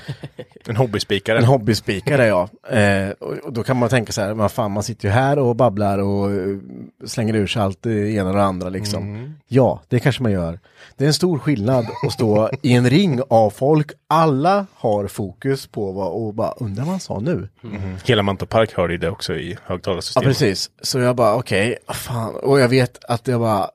[0.69, 1.37] En hobbyspikare.
[1.37, 2.49] En hobbyspikare jag.
[2.69, 5.55] Eh, och, då kan man tänka så här, vad fan man sitter ju här och
[5.55, 6.57] babblar och eh,
[7.05, 9.33] slänger ur sig allt det ena och det andra liksom.
[9.47, 10.59] Ja, det kanske man gör.
[10.97, 13.91] Det är en stor skillnad att stå i en ring av folk.
[14.07, 17.49] Alla har fokus på vad och bara undrar vad han sa nu.
[18.05, 20.27] Hela Mantorp Park hörde ju det också i Ja, högtalarsystemet.
[20.27, 20.69] precis.
[20.81, 22.35] Så jag bara, okej, fan.
[22.35, 23.69] Och jag vet att jag bara,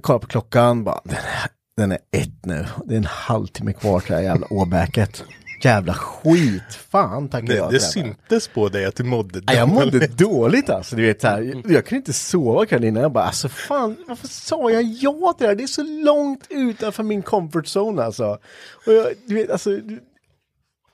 [0.00, 2.66] kollar på klockan, bara, den är, den är ett nu.
[2.84, 5.24] Det är en halvtimme kvar till det här jävla åbäket.
[5.62, 6.74] Jävla skit.
[6.88, 10.18] Fan det, jag det syntes på dig att du mådde Ja, jag mådde dåligt.
[10.18, 13.48] dåligt alltså, du vet så här, jag, kunde inte sova kvällen innan, jag bara alltså
[13.48, 15.54] fan, varför sa jag ja till det här?
[15.54, 18.38] Det är så långt utanför min comfort zone alltså.
[18.86, 19.70] Och jag, du vet alltså,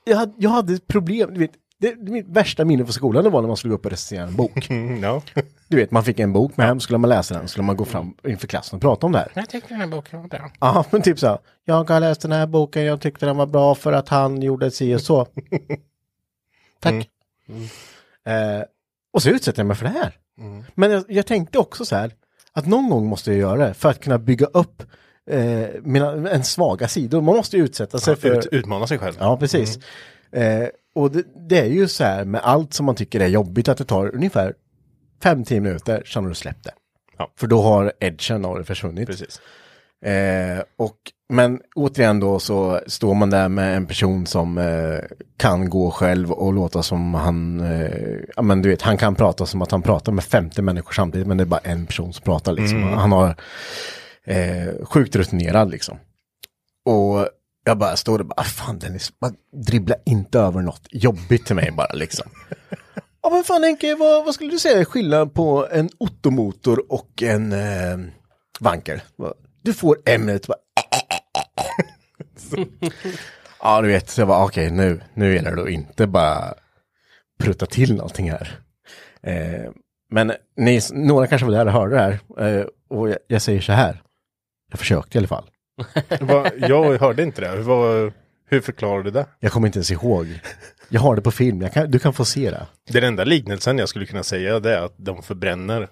[0.05, 3.41] jag hade, jag hade problem, du vet, det, mitt värsta minne på skolan det var
[3.41, 4.71] när man skulle gå upp och recensera en bok.
[4.71, 5.23] Mm, ja.
[5.69, 7.85] Du vet, man fick en bok med hem, skulle man läsa den, skulle man gå
[7.85, 9.33] fram inför klassen och prata om det här.
[9.35, 10.51] Jag tyckte den här boken var bra.
[10.61, 13.47] Ja, men typ så här, jag har läst den här boken, jag tyckte den var
[13.47, 15.27] bra för att han gjorde si och så.
[16.81, 16.95] Tack.
[18.27, 18.63] Eh,
[19.13, 20.17] och så utsätter jag mig för det här.
[20.75, 22.13] Men jag, jag tänkte också så här,
[22.53, 24.83] att någon gång måste jag göra det för att kunna bygga upp
[25.31, 27.21] eh, mina, en svaga sidor.
[27.21, 28.39] Man måste ju utsätta sig för...
[28.39, 29.15] Ut, utmana sig själv.
[29.19, 29.79] Ja, precis.
[30.33, 33.69] Eh, och det, det är ju så här med allt som man tycker är jobbigt
[33.69, 34.55] att det tar ungefär
[35.23, 36.73] 5-10 minuter så har du släppt det.
[37.19, 37.33] Ja.
[37.37, 39.07] För då har edgen av det försvunnit.
[39.07, 39.41] Precis.
[40.05, 40.97] Eh, och,
[41.29, 44.99] men återigen då så står man där med en person som eh,
[45.37, 49.47] kan gå själv och låta som han, eh, ja men du vet, han kan prata
[49.47, 52.25] som att han pratar med 50 människor samtidigt men det är bara en person som
[52.25, 52.83] pratar liksom.
[52.83, 53.37] Han har
[54.25, 55.99] eh, sjukt rutinerad liksom.
[56.85, 57.29] Och
[57.65, 59.13] jag bara står och bara, fan Dennis,
[59.67, 62.31] dribbla inte över något jobbigt till mig bara liksom.
[63.23, 67.23] Ja men fan Henke, vad, vad skulle du säga är skillnaden på en Ottomotor och
[67.23, 67.99] en eh,
[68.61, 69.03] Vanker?
[69.63, 70.59] Du får ämnet bara,
[73.63, 76.55] Ja du vet, så jag bara okej nu, nu gäller det att inte bara
[77.39, 78.59] prutta till någonting här.
[79.23, 79.71] Eh,
[80.11, 82.21] men ni, några kanske var där och hörde det här.
[82.39, 84.03] Eh, och jag, jag säger så här.
[84.71, 85.51] Jag försökte i alla fall.
[86.69, 87.57] Jag hörde inte det.
[87.57, 88.13] Vad,
[88.49, 89.27] hur förklarar du det?
[89.41, 90.41] Jag kommer inte ens ihåg.
[90.89, 92.67] Jag har det på film, jag kan, du kan få se det.
[92.91, 95.89] Den enda liknelsen jag skulle kunna säga det är att de förbränner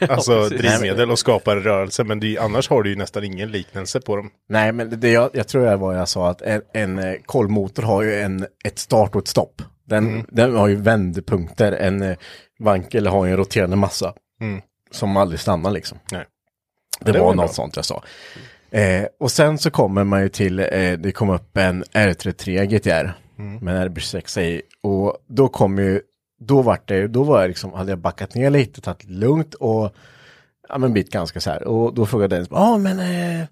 [0.08, 0.58] alltså precis.
[0.58, 2.04] drivmedel och skapar rörelse.
[2.04, 4.30] Men det är, annars har du ju nästan ingen liknelse på dem.
[4.48, 7.82] Nej, men det jag, jag tror det var jag sa att en, en eh, kolvmotor
[7.82, 9.62] har ju en, ett start och ett stopp.
[9.86, 11.72] Den, den har ju vändpunkter.
[11.72, 12.16] En eh,
[12.58, 14.14] vankel har ju en roterande massa.
[14.90, 15.98] Som aldrig stannar liksom.
[16.12, 16.24] Nej.
[17.00, 17.52] Det, det var var något bra.
[17.54, 18.02] sånt jag sa.
[18.72, 23.12] Eh, och sen så kommer man ju till, eh, det kom upp en R33 GTR.
[23.60, 24.62] Med en RB6 i.
[24.82, 26.00] Och då kom ju,
[26.40, 29.94] då vart det, då var jag liksom, hade jag backat ner lite, tagit lugnt och
[30.68, 31.64] ja men blivit ganska så här.
[31.64, 33.46] Och då frågade Dennis, ja men eh,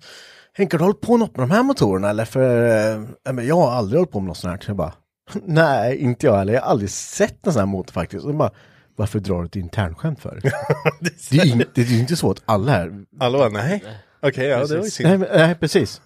[0.52, 2.24] Henke har du hållit på något med de här motorerna eller?
[2.24, 4.60] För eh, men jag har aldrig hållit på med något sånt här.
[4.60, 4.92] Så jag bara,
[5.44, 8.24] nej inte jag heller, jag har aldrig sett en sån här motor faktiskt.
[8.24, 8.50] Och bara,
[8.96, 10.40] varför drar du ett internskämt för?
[11.00, 13.84] det, är inte, det är inte så att alla här Alla nej.
[14.22, 15.08] Okej, ja det var ju synd.
[15.08, 16.00] Nej, men, nej, precis.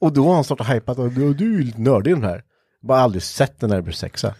[0.00, 2.24] Och då har han startat hypat och du, du är ju lite nördig i den
[2.24, 2.42] här.
[2.82, 4.32] Bara aldrig sett en RB6.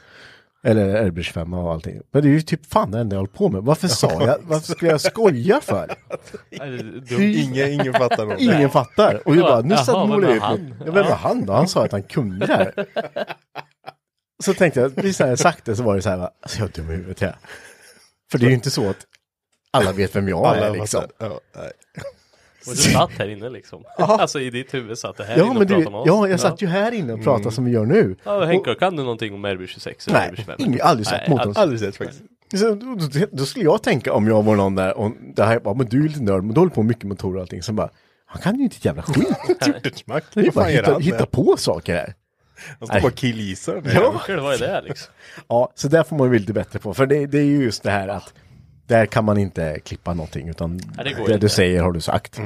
[0.65, 2.01] Eller RB25 och allting.
[2.11, 3.63] Men det är ju typ fan det enda jag håller på med.
[3.63, 5.95] Varför sa jag, varför skulle jag skoja för?
[7.21, 8.41] Ingen, ingen fattar något.
[8.41, 9.29] Ingen fattar.
[9.29, 10.73] Och jag bara, nu satt vem målade var jag ut.
[10.85, 11.53] Vem var han då?
[11.53, 12.75] Han sa att han kunde det här.
[14.45, 16.69] Så tänkte jag, precis när jag sagt det så var det så här, alltså jag
[16.69, 17.35] är dum i huvudet jag.
[18.31, 19.07] För det är ju inte så att
[19.71, 21.01] alla vet vem jag Alla är liksom.
[21.01, 21.27] fattar.
[21.29, 21.73] Ja, nej.
[22.67, 23.85] Och du satt här inne liksom.
[23.99, 26.07] alltså i ditt huvud satt det här Ja, inne men och du, pratade med oss.
[26.07, 28.17] ja, jag satt ju här inne och pratade som vi gör nu.
[28.25, 30.55] Ja, Henke, kan du någonting om RB26 eller Nej, RB25?
[30.59, 31.51] ingen, aldrig sett Nej, mot aldrig.
[31.51, 31.57] oss.
[31.57, 32.23] Aldrig sett faktiskt.
[32.55, 35.61] Så, då, då, då skulle jag tänka om jag var någon där och det här,
[35.65, 37.63] ja men du är lite nörd, men du håller på mycket motorer och allting.
[37.63, 37.91] Så bara,
[38.27, 39.29] han kan ju inte ett jävla skit.
[40.35, 42.15] Det är bara hitta, hitta på saker här.
[42.79, 43.83] Han står bara och killgissar.
[43.85, 43.91] Ja.
[44.29, 44.41] Ja.
[44.43, 45.13] Vad är det liksom?
[45.49, 46.95] Ja, så där får man ju bli lite bättre på.
[46.95, 48.35] För det, det är ju just det här att
[48.91, 52.39] där kan man inte klippa någonting utan Ja, det det, du säger har du sagt.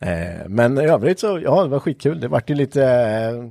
[0.00, 2.20] Eh, men i övrigt så, ja det var skitkul.
[2.20, 3.50] Det vart ju lite, eh,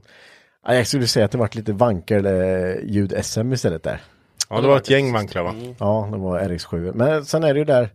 [0.66, 4.02] ja, jag skulle säga att det vart lite vankel eh, ljud-SM istället där.
[4.50, 5.54] Ja, det var ett gäng vanklar va?
[5.80, 6.92] Ja, det var RX7.
[6.96, 7.90] Men sen är det ju där,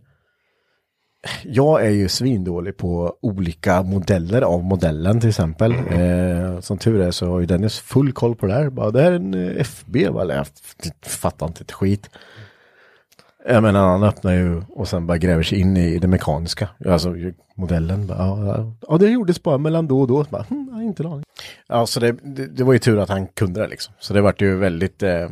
[1.43, 5.71] jag är ju svindålig på olika modeller av modellen till exempel.
[5.71, 8.69] Eh, som tur är så har ju Dennis full koll på det här.
[8.69, 10.21] Bara, det här är en FB, va?
[10.21, 10.47] Eller jag
[11.05, 12.09] fattar inte ett skit.
[13.49, 16.69] Jag menar han öppnar ju och sen bara gräver sig in i det mekaniska.
[16.85, 17.15] Alltså
[17.55, 18.07] modellen.
[18.07, 20.25] Bara, ja, ja, ja, det gjordes bara mellan då och då.
[20.29, 21.23] Bara, hm, har inte en aning.
[21.67, 23.93] Ja, så det, det, det var ju tur att han kunde det liksom.
[23.99, 25.29] Så det vart ju väldigt, eh,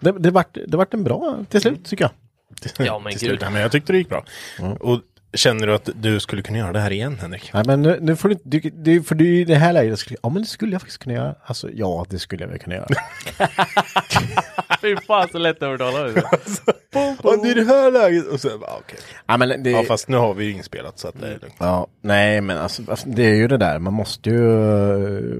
[0.00, 2.12] det, det, vart, det vart en bra till slut tycker jag.
[2.86, 3.28] Ja men Till gud.
[3.28, 3.40] slut.
[3.40, 4.24] Nej, men jag tyckte det gick bra.
[4.80, 5.00] Och
[5.34, 7.50] känner du att du skulle kunna göra det här igen Henrik?
[7.54, 10.16] Nej men nu, nu får du du, du, för du i det här läget, skulle,
[10.22, 11.34] ja men det skulle jag faktiskt kunna göra.
[11.44, 12.86] Alltså ja, det skulle jag väl kunna göra.
[14.80, 15.98] Fy fan så lätt att övertala.
[16.92, 18.26] Ja, det är det här läget.
[18.26, 18.98] Och så, bara, okej.
[19.26, 21.54] ja, men det, Ja, fast nu har vi ju inspelat så att det är lugnt.
[21.58, 24.40] ja, nej men alltså det är ju det där, man måste ju,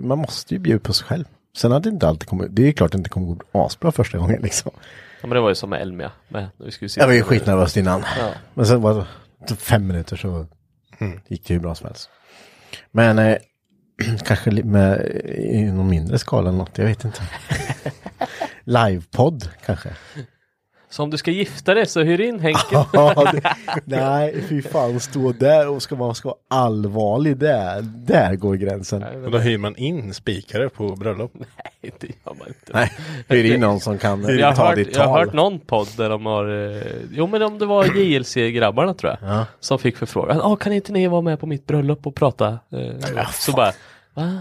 [0.03, 1.25] man måste ju bjuda på sig själv.
[1.57, 4.19] Sen hade det inte alltid kommit, det är klart det inte kommer gå asbra första
[4.19, 4.71] gången liksom.
[5.21, 6.13] Ja men det var ju som med Elmia.
[6.29, 8.05] Med, vi skulle sitta Jag var ju skitnervös innan.
[8.19, 8.29] Ja.
[8.55, 9.07] Men sen typ
[9.57, 10.47] fem minuter så
[11.29, 12.11] gick det ju bra som helst.
[12.91, 13.37] Men eh,
[14.25, 15.01] kanske med,
[15.39, 17.23] i någon mindre skala eller något, jag vet inte.
[18.65, 19.89] Livepodd kanske.
[20.91, 22.61] Så om du ska gifta dig så hyr in Henke.
[22.93, 23.43] Ja, det,
[23.85, 29.03] nej, fy fan, stå där och ska man ska vara allvarlig där, där går gränsen.
[29.25, 31.33] Och då hyr man in spikare på bröllop.
[31.83, 32.73] Nej det gör man inte.
[32.75, 32.93] Nej,
[33.29, 35.25] hyr in någon som kan Jag har, ta hört, ditt jag har tal.
[35.27, 39.31] hört någon podd där de har, eh, jo men om det var JLC-grabbarna tror jag,
[39.31, 39.47] Ja.
[39.61, 42.49] som fick förfrågan, ah, kan inte ni vara med på mitt bröllop och prata?
[42.49, 43.73] Eh, så bara,
[44.15, 44.33] va?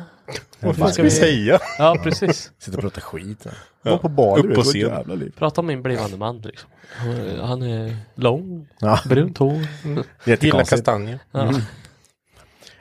[0.59, 1.59] Vad fan ska vi säga?
[1.77, 3.47] Ja precis, Sitter och pratar skit.
[3.83, 4.81] Gå på bar, Upp du vet, på scen.
[4.81, 5.33] jävla liv.
[5.37, 6.69] prata om min blivande man liksom.
[6.97, 9.53] Han- Han är lång, Ja, brunt hår.
[9.83, 10.69] Gillar jättekonstigt.
[10.69, 11.19] kastanjer.
[11.31, 11.53] Ja.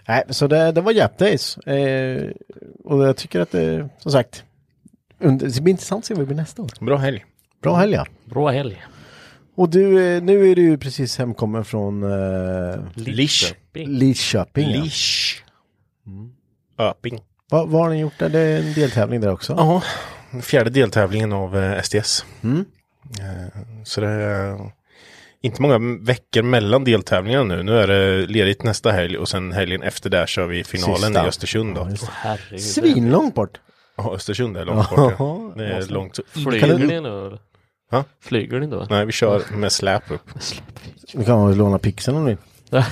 [0.09, 1.57] Nej, så det, det var Jap Days.
[1.59, 2.31] Eh,
[2.85, 4.45] och jag tycker att det, som sagt,
[5.21, 6.71] under, det blir intressant att se vad det blir nästa år.
[6.81, 7.25] Bra helg.
[7.63, 8.07] Bra helg ja.
[8.25, 8.83] Bra helg.
[9.57, 13.89] Och du, eh, nu är du ju precis hemkommen från eh, Lidköping.
[13.89, 14.71] Lidköping.
[14.71, 14.83] ja.
[14.83, 15.43] Lish.
[16.79, 17.21] Öping.
[17.55, 18.29] Vad, vad har ni gjort där?
[18.29, 19.55] Det är en deltävling där också?
[19.57, 19.83] Ja,
[20.43, 22.25] fjärde deltävlingen av eh, STS.
[22.43, 22.65] Mm.
[23.21, 24.71] Eh, Så det är
[25.41, 27.63] inte många veckor mellan deltävlingarna nu.
[27.63, 31.25] Nu är det ledigt nästa helg och sen helgen efter där kör vi finalen Sista.
[31.25, 31.75] i Östersund.
[31.75, 31.89] Då.
[32.25, 32.59] Ja.
[32.59, 33.61] Svinlångt bort.
[33.97, 35.15] Ja, Östersund är långt bort.
[35.19, 35.53] Ja.
[35.57, 36.19] Det är långt.
[36.33, 37.39] Flyger ni nu eller?
[37.91, 38.05] Va?
[38.21, 38.87] Flyger ni då?
[38.91, 40.29] Nej, vi kör med släp upp.
[41.13, 42.85] Du kan väl låna pixeln om du vill.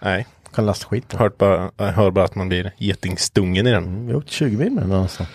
[0.00, 0.26] Nej,
[0.58, 1.04] Kan lasta skit.
[1.10, 3.84] jag hört bara, jag hör bara att man blir getingstungen i den.
[3.84, 5.26] Mm, Vi har åkt 20 mil med den alltså.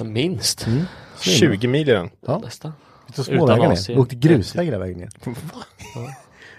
[0.00, 0.66] Minst.
[1.20, 2.10] 20 mil i den.
[2.26, 2.38] Ja.
[2.44, 2.72] Nästan.
[3.14, 3.88] Så Utan småvägar ner.
[3.88, 5.08] Vi åkte grusväg hela vägen ner.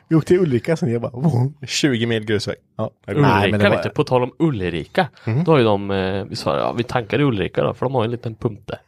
[0.07, 1.11] Vi åkte till Ulrika sen jag bara...
[1.19, 1.53] Vroom.
[1.67, 2.55] 20 mil grusväg.
[2.77, 2.91] Ja.
[3.07, 5.07] Nej, Ulrika men det var- på tal om Ulrika.
[5.45, 7.95] Då har ju de, eh, vi sa ja, vi tankar i Ulrika då, för de
[7.95, 8.79] har ju en liten pump där.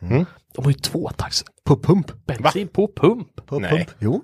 [0.56, 2.12] De har ju tvåtakts På pump.
[2.26, 3.46] bensin på pump.
[3.46, 3.70] På Nej.
[3.72, 3.90] pump.
[4.00, 4.24] Jo.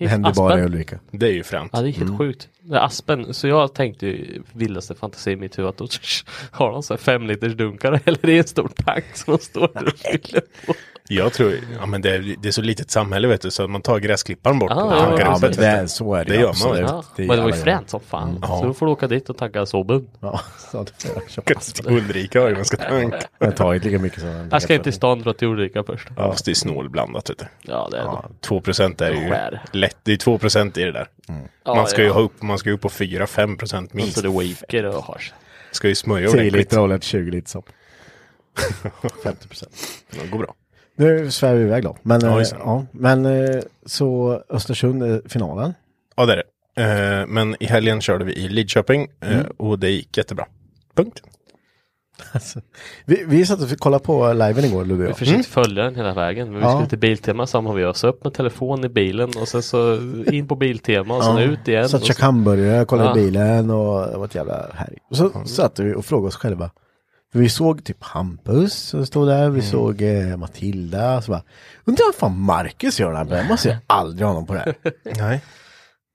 [0.00, 0.44] Det händer Aspen.
[0.44, 0.98] bara i Ulrika.
[1.10, 1.70] Det är ju fränt.
[1.74, 2.48] Ja det är helt sjukt.
[2.60, 5.88] Det är Aspen, så jag tänkte ju vildaste fantasi i mitt huvud att då
[6.50, 9.70] har de så här fem liters dunkar eller i en stor tank som de står
[9.74, 10.74] där och fyller på.
[11.12, 13.82] Jag tror, ja men det är, det är så litet samhälle vet du, så man
[13.82, 16.32] tar gräsklipparen bort Ja, och ja, tankar ja, upp men det, är- så är det,
[16.32, 16.78] Det gör man.
[16.78, 18.44] Ja, Det är men det var ju fränt som fan.
[18.48, 20.10] Så då får du åka dit och tanka Sobun.
[20.20, 20.40] Ja,
[20.72, 21.44] så det får
[21.84, 23.20] jag Ulrika har ju man ska tanka.
[23.38, 26.08] Jag har tagit lika mycket som Jag ska inte till stan dra till Ulrika först.
[26.16, 27.46] Ja, fast det är snålblandat vet du.
[27.62, 28.22] Ja det är det.
[28.40, 29.62] 2 procent är ju Skär.
[29.72, 31.06] lätt, det är 2 procent i det där.
[31.64, 32.14] Ja, Man ska ju ja.
[32.14, 34.22] ha upp, man ska upp på 4-5 procent Så minst.
[34.22, 35.34] det waker och har sig.
[35.72, 36.54] Ska ju smörja 10 ordentligt.
[36.54, 37.68] liter olja till 20 liter sopp.
[39.24, 39.72] 50 procent.
[40.10, 40.54] Det går bra.
[41.00, 41.96] Nu svär vi iväg då.
[42.02, 45.74] Men, Ja, eh, ja, men eh, så Östersund är finalen.
[46.16, 47.20] Ja det är det.
[47.20, 49.46] Eh, men i helgen körde vi i Lidköping eh, Mm.
[49.58, 50.46] och det gick jättebra.
[50.96, 51.22] Punkt.
[52.32, 52.60] Alltså,
[53.04, 56.48] vi, vi satt och kollade på liven igår, Ludde Vi försökte följa den hela vägen.
[56.50, 56.72] Men vi Ja.
[56.72, 59.96] skulle till Biltema så har vi oss upp med telefon i bilen och sen så
[60.32, 61.88] in på Biltema och sen ut igen.
[61.88, 63.14] Satt och så- käkade hamburgare, kollade Ja.
[63.14, 64.98] bilen och det var ett jävla härj.
[65.10, 66.70] Och så satt vi och frågade oss själva.
[67.32, 69.70] För vi såg typ Hampus som stod där, vi Mm.
[69.70, 71.22] såg eh, Matilda.
[71.22, 71.42] Så bara,
[71.84, 73.46] undrar vad fan Marcus gör där?
[73.48, 74.74] Jag ser aldrig honom på det här.
[75.18, 75.40] Nej.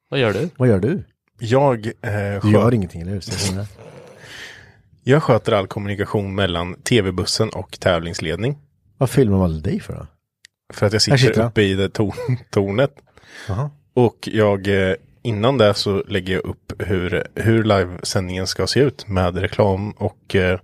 [0.10, 0.50] Vad gör du?
[0.58, 1.04] Vad gör du?
[1.40, 3.22] Jag, eh, Du gör ingenting, eller hur?
[5.04, 8.58] Jag sköter all kommunikation mellan tv-bussen och tävlingsledning.
[8.98, 10.08] Vad filmar man dig för då?
[10.74, 12.96] För att jag sitter, sitter uppe i det torn, tornet.
[13.48, 13.70] Jaha.
[13.94, 19.08] Och jag, eh, innan det så lägger jag upp hur, hur livesändningen ska se ut
[19.08, 20.60] med reklam och eh,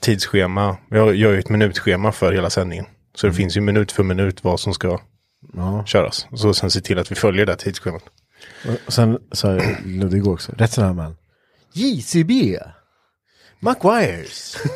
[0.00, 0.76] tidsschema.
[0.90, 2.86] Jag gör ju ett minutschema för hela sändningen.
[3.14, 5.00] Så det finns ju minut för minut vad som ska
[5.54, 5.84] Ja.
[5.86, 6.26] köras.
[6.34, 8.02] Så sen se till att vi följer det tidsschemat.
[8.86, 11.16] Och sen sa Ludde igår också, rätt sådär man.
[11.72, 12.58] JCB.
[13.60, 14.56] McWires.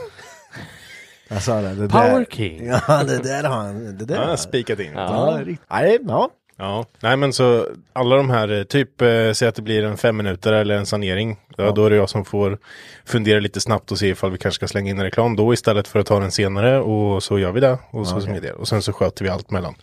[1.29, 1.75] Jag sa det.
[1.75, 2.25] det Power där.
[2.31, 2.67] King.
[2.67, 3.99] Ja, det där har han.
[3.99, 4.15] Det där.
[4.15, 4.39] Ja, har han.
[4.39, 4.93] spikat in.
[4.93, 5.41] Ja.
[5.71, 6.31] Nej, ja.
[6.61, 9.97] Ja, nej men så alla de här, eh, typ eh, säg att det blir en
[9.97, 11.37] fem minuter eller en sanering.
[11.57, 12.59] Ja, Då är det jag som får
[13.05, 15.89] fundera lite snabbt och se ifall vi kanske ska slänga in en reklam då istället
[15.89, 17.79] för att ta den senare och så gör vi det.
[17.91, 18.53] Och så med det.
[18.53, 19.75] Och sen så sköter vi allt mellan.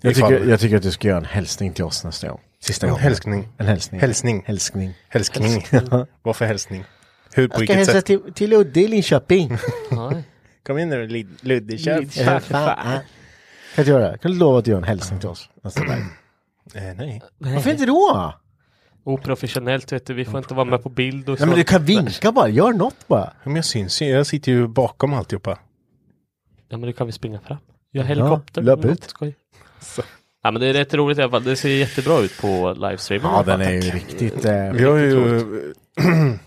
[0.00, 2.40] Jag, Ifall- tycker, jag tycker att du ska göra en hälsning till oss nästa gång.
[2.60, 3.02] Sista En gången.
[3.04, 3.48] hälsning.
[3.58, 4.00] En hälsning.
[4.00, 4.42] Hälsning.
[4.46, 4.94] Hälsning.
[5.08, 5.64] Hälsning.
[6.22, 6.84] Varför hälsning?
[7.34, 8.06] Hur, på Jag ska hälsa sätt?
[8.06, 9.58] till, till Ludde i Linköping.
[10.66, 12.06] Kom in nu Ludde, kör.
[13.76, 13.84] Ja.
[13.84, 14.18] Kan du göra det?
[14.18, 15.48] Kan du lova att du gör en hälsning till oss?
[15.62, 15.94] nästa gång?
[16.74, 17.22] Eh, nej.
[17.38, 18.34] Varför inte då?
[19.04, 21.46] Oprofessionellt vet du, vi får inte vara med på bild och Nej så.
[21.46, 23.32] men du kan vinka bara, gör något bara.
[23.44, 25.58] Men jag syns ju, jag sitter ju bakom alltihopa.
[26.68, 27.56] Ja men då kan vi springa fram.
[27.92, 28.62] Gör helikopter.
[28.62, 29.04] löp något ut.
[29.04, 29.34] skoj.
[30.42, 31.44] Ja men det är rätt roligt i alla fall.
[31.44, 33.30] Det ser jättebra ut på livestreamen.
[33.32, 34.44] Ja, den är ju riktigt...
[34.44, 35.74] Eh, Vi har ju...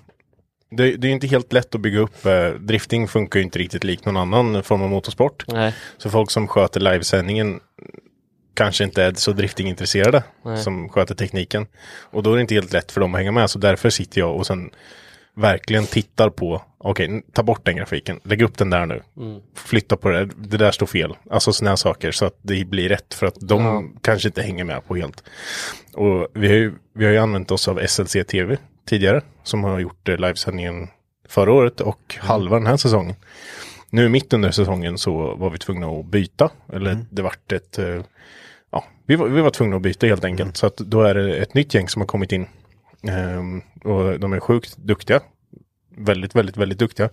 [0.71, 2.25] det, det är inte helt lätt att bygga upp.
[2.25, 5.43] Eh, drifting funkar ju inte riktigt likt någon annan form av motorsport.
[5.47, 5.73] Nej.
[5.97, 7.59] Så folk som sköter livesändningen
[8.53, 10.57] kanske inte är så driftingintresserade Nej.
[10.63, 11.67] som sköter tekniken.
[12.01, 13.49] Och då är det inte helt lätt för dem att hänga med.
[13.49, 14.69] Så därför sitter jag och sen
[15.35, 19.41] verkligen tittar på, okej, n- ta bort den grafiken, lägg upp den där nu, Mm.
[19.55, 21.15] flytta på det, det där står fel.
[21.29, 23.83] Alltså sådana saker så att det blir rätt för att de Ja.
[24.01, 25.23] kanske inte hänger med på helt.
[25.93, 28.57] Och vi har ju, vi har ju använt oss av SLC TV
[28.89, 30.87] tidigare som har gjort eh, livesändningen
[31.27, 33.15] förra året och halva den här säsongen.
[33.89, 36.49] Nu mitt under säsongen så var vi tvungna att byta.
[36.73, 37.79] Eller det vart ett...
[37.79, 38.01] eh,
[38.71, 40.57] Ja, vi var, vi var tvungna att byta helt enkelt.
[40.57, 42.47] Så att då är det ett nytt gäng som har kommit in.
[43.07, 45.19] Ehm, och de är sjukt duktiga.
[46.01, 47.09] Väldigt, väldigt, väldigt duktiga.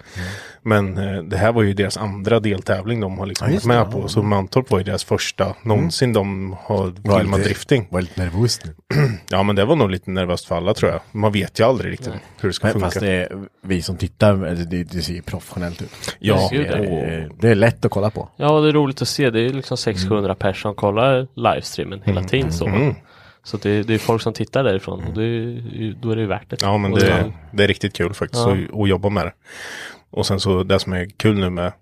[0.63, 3.79] Men eh, det här var ju deras andra deltävling de har liksom Ja, varit med
[3.79, 4.01] det, på.
[4.01, 4.09] ja.
[4.09, 7.87] Så Mantorp var ju deras första någonsin de har Var filmat lite- drifting.
[7.91, 8.75] var lite nervös nu.
[9.31, 11.01] Ja men det var nog lite nervöst för alla tror jag.
[11.13, 12.87] Man vet ju aldrig riktigt hur det ska Men funka.
[12.87, 13.29] fast det är
[13.63, 14.35] vi som tittar,
[14.71, 15.91] det, det, ser ju professionellt ut.
[16.19, 18.29] Ja, Det är, det är lätt att kolla på.
[18.37, 19.31] Ja, det är roligt att se.
[19.31, 22.53] Det är liksom 600-700 personer som kollar livestreamen hela tiden.
[22.53, 22.95] Så, Mm.
[23.47, 26.23] Så det, det är folk som tittar därifrån och det är, ju- då är det
[26.23, 26.57] ju värt det.
[26.63, 28.53] Ja men det, det är riktigt kul faktiskt Ja.
[28.53, 29.33] att, att jobba med det.
[30.11, 31.73] Och sen så det som är kul nu med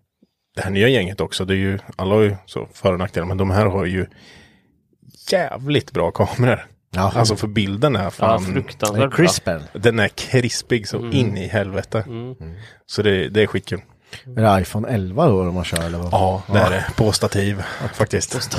[0.56, 1.44] det här nya gänget också.
[1.44, 3.26] Det är ju, alla har ju så för och nackdelar.
[3.26, 4.06] Men de här har ju
[5.30, 6.66] jävligt bra kameror.
[6.90, 7.12] Ja.
[7.14, 8.54] Alltså för bilden är Ja, fan.
[8.54, 9.10] Det är bra.
[9.10, 9.62] crispen.
[9.72, 12.04] den är krispig så in i helvete.
[12.06, 12.34] Mm.
[12.86, 13.80] Så det, det är skitkul.
[14.36, 16.12] Är det iPhone 11 då de man kör eller vad?
[16.12, 16.84] Ja, det är det.
[16.96, 17.62] På stativ
[17.94, 18.58] faktiskt.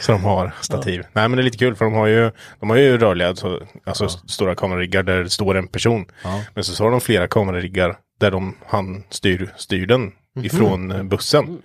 [0.00, 1.02] så de har stativ.
[1.12, 3.66] Nej men det är lite kul för de har ju, de har ju rörliga, alltså,
[3.84, 6.06] alltså stora kamerariggar där det står en person.
[6.24, 6.42] Ja.
[6.54, 11.02] Men så, så har de flera kamerariggar där de, han styr, styr den ifrån eh,
[11.02, 11.58] bussen.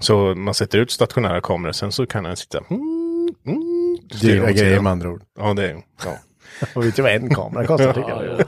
[0.00, 4.80] Så man sätter ut stationära kameror, sen så kan han sitta mm, mm, Dyra grejer
[4.80, 5.22] med andra ord.
[5.38, 6.18] Ja, det är ja.
[6.74, 8.40] Och vet ju vad en kamera kostar tycker Ja, jag.
[8.40, 8.44] ja.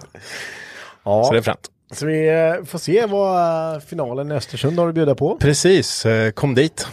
[1.05, 1.25] Ja.
[1.25, 1.68] Så det är fränt.
[1.92, 5.37] Så vi eh, får se vad eh, finalen i Östersund har att bjuda på.
[5.37, 6.87] Precis, eh, kom dit.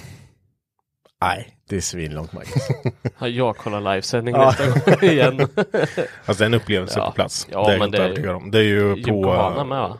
[1.21, 2.54] Nej, det är svinlångt Marcus.
[3.19, 4.45] Ja, jag kollar livesändning Ja.
[4.45, 5.47] nästa gång igen.
[6.25, 7.06] Alltså en upplevelse Ja.
[7.06, 7.47] på plats.
[7.51, 8.51] Ja, det är jag men helt det är- om.
[8.51, 8.97] Det är ju på...
[9.10, 9.97] Gymkhana med va?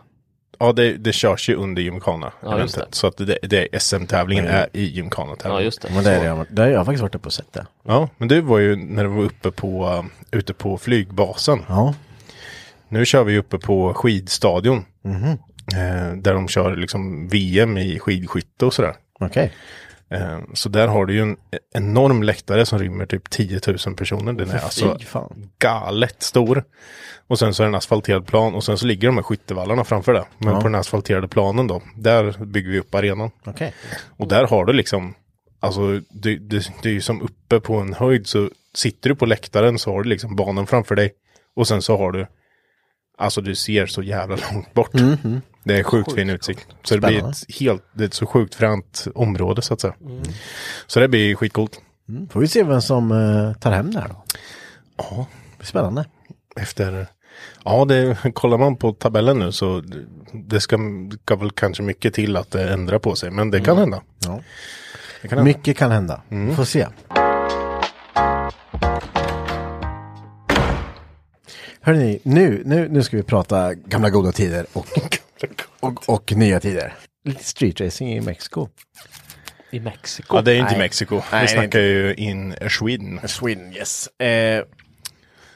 [0.60, 2.32] Ja, det, det körs ju under Gymkhana.
[2.44, 2.86] Ja, just det.
[2.92, 4.56] Så att det, det SM-tävlingen Mm.
[4.58, 5.36] är i Gymkhana.
[5.44, 5.90] Ja, just det.
[5.94, 7.66] Men det är det, det har jag faktiskt varit uppe och sett det.
[7.84, 10.04] Ja, men du var ju när du var uppe på, uh,
[10.40, 11.60] ute på flygbasen.
[11.68, 11.94] Ja.
[12.90, 14.86] Nu kör vi uppe på skidstadion.
[15.04, 15.28] Mhm.
[15.76, 18.96] Eh, där de kör liksom VM i skidskytte och sådär.
[19.20, 19.44] Okej.
[19.44, 19.50] Eh,
[20.54, 21.38] så där har du ju en
[21.74, 24.34] enorm läktare som rymmer typ 10 000 personer.
[24.34, 25.50] Den är alltså fan.
[25.60, 26.64] galet stor.
[27.28, 29.84] Och sen så är det en asfalterad plan och sen så ligger de här skyttevallarna
[29.84, 30.26] framför det.
[30.38, 30.62] Men Ja.
[30.62, 33.32] på den asfalterade planen då, där bygger vi upp arenan.
[33.46, 33.74] Okej.
[34.18, 35.14] Och där har du liksom,
[35.60, 39.26] alltså det, det, det är ju som uppe på en höjd så sitter du på
[39.26, 41.14] läktaren så har du liksom banan framför dig.
[41.56, 42.28] Och sen så har du,
[43.18, 44.92] alltså du ser så jävla långt bort.
[45.64, 46.68] Det är sjukt fin utsikt.
[46.84, 49.94] Så det blir ett helt, det är ett så sjukt fränt område så att säga.
[50.88, 51.82] Så det blir skitcoolt.
[52.10, 52.30] Mm.
[52.30, 54.24] Får vi se vem som eh, tar hem det här då.
[54.98, 55.26] Ja,
[55.62, 56.06] spännande.
[56.56, 57.08] efter,
[57.64, 60.78] ja det, kollar man på tabellen nu så det- det ska,
[61.24, 63.32] ska väl kanske mycket till att det ändrar på sig.
[63.32, 64.02] Men det kan hända.
[64.26, 64.40] Ja.
[65.22, 65.44] Det kan hända.
[65.58, 66.22] Mycket kan hända.
[66.56, 66.88] Får se.
[71.86, 74.88] Hörrni, nu, nu, nu ska vi prata gamla goda tider och,
[75.80, 76.94] och, och nya tider.
[77.24, 78.68] Lite street racing i Mexiko.
[79.72, 80.36] I Mexiko.
[80.36, 80.80] Ja, det är inte Nej.
[80.80, 81.22] Mexiko.
[81.32, 83.20] Nej, Vi snackar ju in Sweden.
[83.28, 84.08] Sweden, yes.
[84.20, 84.64] Eh,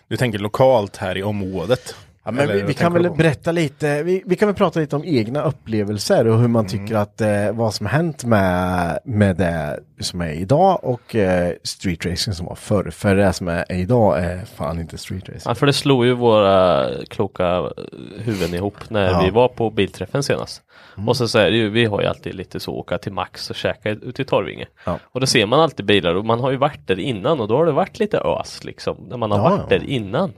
[0.07, 1.95] Du tänker lokalt här i området.
[2.25, 3.13] Ja, men Eller vi, vi kan väl på?
[3.15, 6.69] berätta lite, vi, vi kan väl prata lite om egna upplevelser och hur man Mm.
[6.87, 12.05] tycker att eh, vad som hänt med, med det som är idag och eh, street
[12.05, 12.89] racing som var förr.
[12.91, 15.41] För det som är idag är fan inte street racing.
[15.45, 17.69] Ja, för det slog ju våra kloka
[18.17, 19.09] huvuden ihop när Ja.
[19.13, 19.25] Mm.
[19.25, 20.61] vi var på bilträffen senast.
[21.07, 23.49] Och så, så är det ju, vi har ju alltid lite så åka till Max
[23.49, 24.65] och käka ute i Torvinge.
[24.85, 24.99] Ja.
[25.03, 27.57] Och då ser man alltid bilar och man har ju varit där innan och då
[27.57, 28.97] har det varit lite ös liksom.
[29.09, 29.77] När man har Ja, varit ja.
[29.79, 30.33] där innan.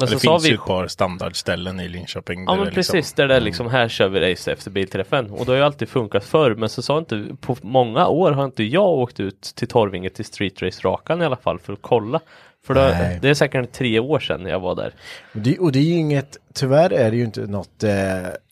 [0.00, 2.44] Men Det finns vi ju ett par standardställen i Linköping.
[2.44, 5.30] Ja men det liksom- precis, där det är liksom här kör vi race efter bilträffen.
[5.30, 8.44] Och det har ju alltid funkat förr men så sa inte, på många år har
[8.44, 11.82] inte jag åkt ut till Torvinge till Street Race Rakan i alla fall för att
[11.82, 12.20] kolla.
[12.66, 13.18] För Nej.
[13.22, 14.92] det är säkert tre år sedan jag var där.
[15.34, 17.90] Och det, och det är ju inget, tyvärr är det ju inte något, eh,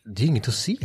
[0.05, 0.77] det är inget att se.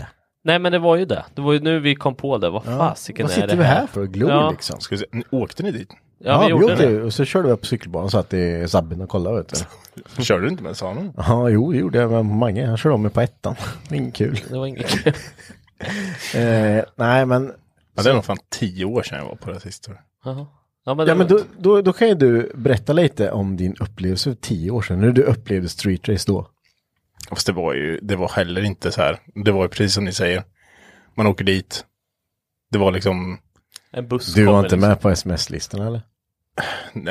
[0.43, 1.26] Nej men det var ju det.
[1.36, 2.49] Det var ju nu vi kom på det.
[2.49, 3.76] Vad fasiken Vad är sitter det vi här?
[3.80, 4.05] här för?
[4.05, 4.51] Glo Ja.
[4.51, 4.80] liksom.
[4.80, 5.89] Ska vi se, åkte ni dit?
[6.24, 7.01] Ja, vi gjorde det.
[7.01, 9.53] och så körde vi upp på cykelbanan och satt i Sabben och kollade vet
[10.17, 10.24] du.
[10.24, 11.13] Körde du inte med Sanon?
[11.17, 13.55] Ja, jo det gjorde jag med Mange, han körde om mig på ettan.
[13.91, 14.39] Inget kul.
[14.49, 15.13] Det var inget kul.
[16.36, 17.53] Eh, nej men,
[17.95, 19.84] Ja, det är nog fan tio år sedan jag var på det sist.
[19.84, 20.34] tror jag.
[20.36, 20.47] Jaha.
[20.86, 23.57] Ja men, det ja, men var- då, då, då kan ju du berätta lite om
[23.57, 26.47] din upplevelse för tio år sedan, när du upplevde street race då.
[27.30, 29.19] Fast det var ju, det var heller inte så här.
[29.45, 30.43] Det var ju precis som ni säger.
[31.15, 31.86] Man åker dit.
[32.72, 33.38] Det var liksom,
[33.91, 34.89] en buss Du var inte liksom.
[34.89, 36.01] med på sms-listan eller?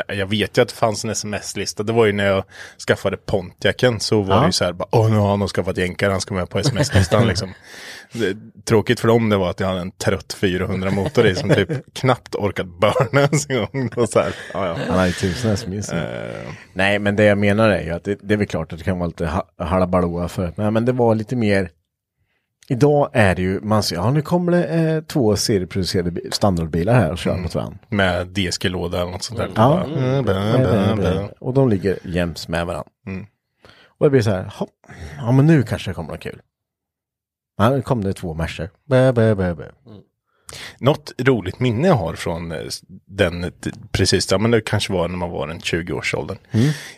[0.06, 1.82] Jag vet ju att det fanns en sms-lista.
[1.82, 2.44] Det var ju när jag
[2.88, 4.40] skaffade Pontiacen så var Ja.
[4.40, 6.58] det ju så här, bara, åh nu har han skaffat jänkare, han ska med på
[6.58, 7.54] sms-listan liksom.
[8.12, 11.48] Det, tråkigt för dem det var att jag hade en trött 400 motor i som
[11.50, 13.90] typ knappt orkat börna ens en gång.
[13.96, 14.76] Var så här, ja, ja.
[14.88, 15.92] Han hade tusen sms.
[15.92, 18.78] Eh, Nej, men det jag menar är ju att det, det är väl klart att
[18.78, 20.52] det kan vara lite ha- halabalooa för.
[20.56, 21.70] Men, men det var lite mer.
[22.70, 26.94] Idag är det ju, man ser, ja nu kommer det eh, två serieproducerade bi- standardbilar
[26.94, 27.78] här och kör mot varandra.
[27.88, 29.50] med DSG-låda eller något sånt där.
[29.56, 29.84] Ja.
[29.84, 31.28] Mm, bä.
[31.40, 32.90] Och de ligger jäms med varandra.
[33.06, 33.26] Mm.
[33.98, 34.70] Och det blir så här, hopp,
[35.18, 36.40] ja men nu kanske det kommer något kul.
[37.58, 38.70] Ja, nu kom det två Mercer.
[40.78, 42.58] Något roligt minne jag har från eh,
[43.06, 46.38] den, t- precis, ja men det kanske var när man var en 20-årsåldern.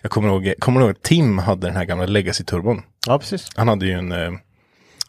[0.02, 2.82] Jag kommer ihåg, kommer ihåg att Tim hade den här gamla Legacy-turbon.
[3.06, 3.48] Ja, precis.
[3.56, 4.30] Han hade ju en, eh,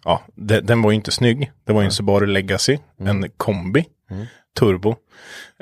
[0.04, 1.52] ja, de, den var ju inte snygg.
[1.64, 3.86] Det var ju en Subaru Legacy, en kombi,
[4.60, 4.96] turbo.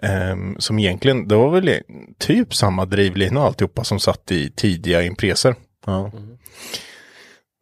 [0.01, 1.81] ehm, som egentligen, det var väl
[2.19, 5.55] typ samma drivlina och alltihopa som satt i tidiga Impreser.
[5.85, 6.11] Ja.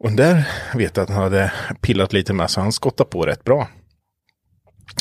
[0.04, 3.44] Och där vet jag att han hade pillat lite med så han skottade på rätt
[3.44, 3.68] bra.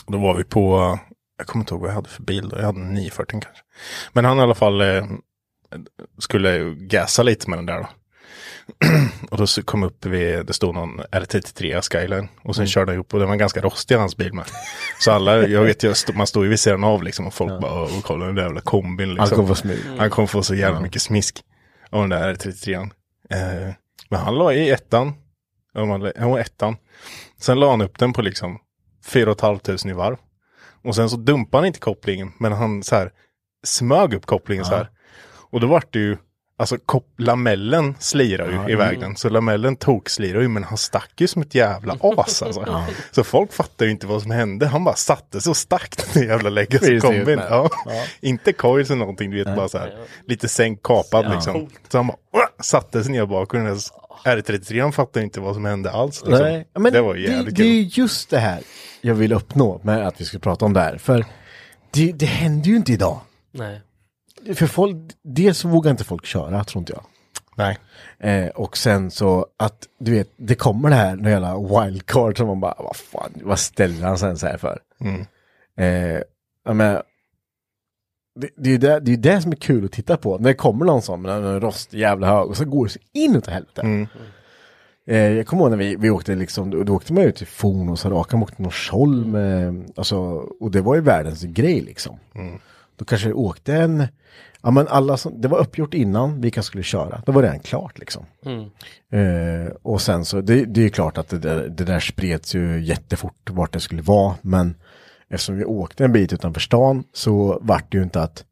[0.07, 0.99] Då var vi på,
[1.37, 3.63] jag kommer inte ihåg vad jag hade för bil då, jag hade en 940 kanske.
[4.13, 5.05] Men han i alla fall eh,
[6.17, 7.87] skulle gasa lite med den där då.
[9.31, 12.27] och då kom upp vid, det stod någon R33 Skyline.
[12.41, 14.45] Och sen körde han upp och den var ganska rostig hans bil med.
[14.99, 17.81] Så alla, jag vet ju, man står ju vid sidan av liksom och folk bara,
[17.81, 19.27] och kolla den där jävla kombin liksom.
[19.27, 19.79] Han kommer få smyg.
[19.97, 21.41] Han kommer få så jävla mycket smisk
[21.89, 22.91] av den där 33an.
[23.29, 23.73] Eh,
[24.09, 25.13] men han la i ettan.
[25.73, 26.77] Ja, Han var ettan.
[27.39, 28.59] Sen la han upp den på liksom
[29.05, 30.17] 4 500 i varv.
[30.83, 33.11] Och sen så dumpade han inte kopplingen, men han så här
[33.63, 34.89] smög upp kopplingen så här.
[35.51, 36.17] Och då vart det ju,
[36.59, 36.77] alltså
[37.17, 39.15] lamellen slirar ju iväg den.
[39.15, 42.83] Så lamellen tog slirar ju, men han stack ju som ett jävla as alltså.
[43.11, 44.67] Så folk fattade ju inte vad som hände.
[44.67, 47.35] Han bara satte sig och stack den jävla Precis, legacy-kombin.
[47.35, 47.47] med.
[47.49, 47.69] Ja.
[48.21, 49.97] Inte coils eller någonting, du vet bara så här.
[50.27, 51.69] Lite sänk kapad liksom.
[51.91, 53.79] Så han bara satte sig ner bak och den där
[54.25, 56.23] R33 han fattade inte vad som hände alls.
[56.25, 56.45] Liksom.
[56.45, 57.91] Nej, men det var ju jävligt det, det är kul.
[57.93, 58.59] just det här
[59.01, 60.97] jag vill uppnå med att vi ska prata om det här.
[60.97, 61.25] För
[61.91, 63.19] det, det händer ju inte idag.
[63.51, 63.81] Nej.
[64.55, 67.03] För folk, dels vågar inte folk köra, tror inte jag.
[67.55, 67.77] Nej.
[68.19, 72.47] Eh, och sen så att, du vet, det kommer det här några jävla wildcard som
[72.47, 74.79] man bara, vad fan, vad ställer han sen så här för?
[74.99, 75.25] Mm.
[75.77, 76.21] Eh,
[76.65, 77.01] ja, men,
[78.39, 80.37] det, det, är det, det är det som är kul att titta på.
[80.37, 82.99] När det kommer någon sån med en rost jävla hög och så går det så
[83.13, 83.81] inåt helvete.
[83.81, 84.07] Mm.
[85.07, 87.89] Eh, jag kommer ihåg när vi, vi åkte liksom, då, åkte man ut till Forn
[87.89, 89.35] och så raka mot Norsholm.
[89.35, 90.17] Eh, alltså,
[90.59, 92.19] och det var ju världens grej liksom.
[92.99, 94.07] Då kanske det åkte en,
[94.61, 97.21] ja men alla som, det var uppgjort innan vilka skulle köra.
[97.25, 98.25] Då var det redan klart liksom.
[99.19, 102.55] Eh, och sen så, det, det är ju klart att det där, det där spreds
[102.55, 104.35] ju jättefort vart det skulle vara.
[104.41, 104.75] Men
[105.29, 108.45] eftersom vi åkte en bit utanför stan så vart det ju inte att,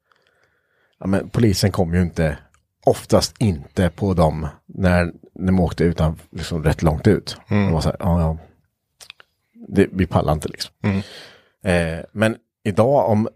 [1.00, 2.38] ja men polisen kom ju inte,
[2.86, 7.38] oftast inte på dem när, när de åkte utan liksom rätt långt ut.
[7.50, 8.38] Det var så här, ja ja,
[9.68, 10.76] det, vi pallar inte liksom.
[11.64, 13.30] Eh, men idag om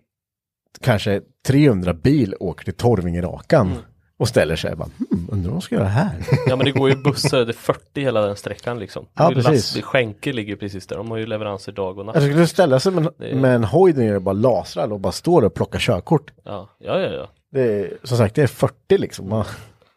[0.82, 3.74] kanske 300 bil åker till Torvingerakan
[4.18, 6.12] Och ställer sig bara, hmm, undrar vad de ska göra här?
[6.48, 9.06] Ja men det går ju bussar, det är 40 hela den sträckan liksom.
[9.14, 9.76] Ja, precis.
[9.76, 12.16] last- Skänke ligger precis där, de har ju leveranser dag och natt.
[12.16, 15.00] Jag skulle ställa sig med, är- med en hoj där nere och bara lasrar och
[15.00, 16.32] bara står och plockar körkort.
[16.44, 17.10] Ja, ja, ja.
[17.14, 17.30] ja.
[17.52, 19.44] Det är, som sagt, det är 40 liksom.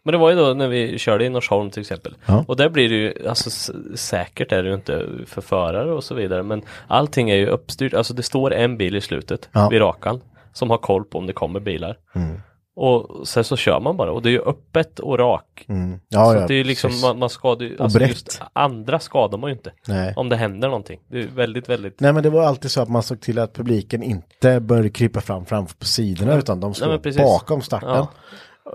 [0.07, 2.15] Men det var ju då när vi körde i Norsholm till exempel.
[2.27, 2.45] Ja.
[2.49, 3.51] Och där blir det ju, alltså
[3.97, 6.43] säkert är det ju inte för förare och så vidare.
[6.43, 9.69] Men allting är ju uppstyrt, alltså det står en bil i slutet Ja.
[9.69, 10.21] vid rakan.
[10.55, 11.99] Som har koll på om det kommer bilar.
[12.15, 12.41] Mm.
[12.77, 15.65] Och sen så kör man bara och det är ju öppet och rak.
[15.69, 16.01] mm.
[16.09, 17.05] ja, så ja, det är liksom, precis.
[17.05, 19.73] man, man skadar ju, alltså just andra skadar man ju inte.
[19.89, 20.15] Nej.
[20.17, 21.01] Om det händer någonting.
[21.11, 23.53] Det är väldigt, väldigt Nej men det var alltid så att man såg till att
[23.53, 27.23] publiken inte började krypa fram framför på sidorna utan de Nej, stod precis.
[27.23, 28.07] bakom starten.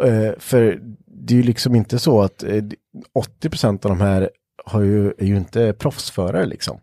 [0.04, 2.64] Eh, för det är ju liksom inte så att eh,
[3.44, 4.30] 80% av de här
[4.66, 6.80] har ju, är ju inte proffsförare liksom.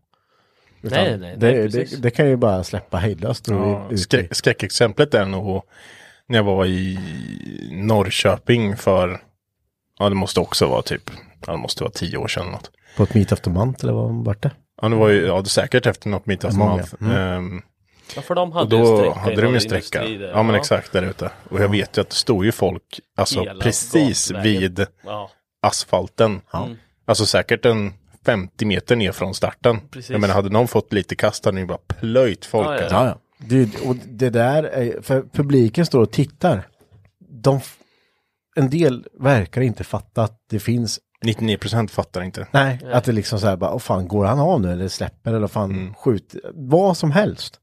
[0.87, 3.49] Utan Nej, nej, det, nej, det, det kan ju bara släppa hejdlöst.
[3.49, 3.89] och Ja,
[4.31, 5.63] skräckexemplet är nog
[6.29, 6.99] när jag var i
[7.73, 9.21] Norrköping för,
[9.99, 11.11] ja det måste också vara typ,
[11.47, 12.71] ja det måste vara tio år sedan något.
[12.97, 14.51] På ett Meet After Month eller vad vart det?
[14.83, 16.71] Ja det var ju, ja det är säkert efter något mitt Många.
[16.71, 16.95] Month.
[17.01, 17.17] Mm.
[17.17, 17.63] Ehm,
[18.17, 20.01] Ja, för de och hade ju då hade de ju sträcka.
[20.03, 20.31] där.
[20.35, 21.31] Ja men exakt där ute.
[21.51, 24.61] Och jag vet ju att det stod ju folk, alltså Hela precis gatvägen.
[24.61, 25.31] vid Ja.
[25.63, 26.41] asfalten.
[26.55, 26.77] Mm.
[27.07, 27.93] Alltså säkert en
[28.27, 29.81] 50 meter ner från starten.
[29.91, 30.11] Precis.
[30.11, 32.67] Jag menar hade någon fått lite kast hade ni bara plöjt folk.
[32.67, 32.97] Ja, ja, alltså.
[32.97, 33.19] Ja, ja.
[33.39, 36.67] Det, och det där är, för publiken står och tittar.
[37.19, 37.61] De,
[38.57, 42.47] en del verkar inte fatta att det finns 99% fattar inte.
[42.51, 45.35] Nej, att det liksom så här bara, åh fan, går han av nu eller släpper
[45.35, 45.95] eller fan Mm.
[45.95, 47.61] skjuter, vad som helst.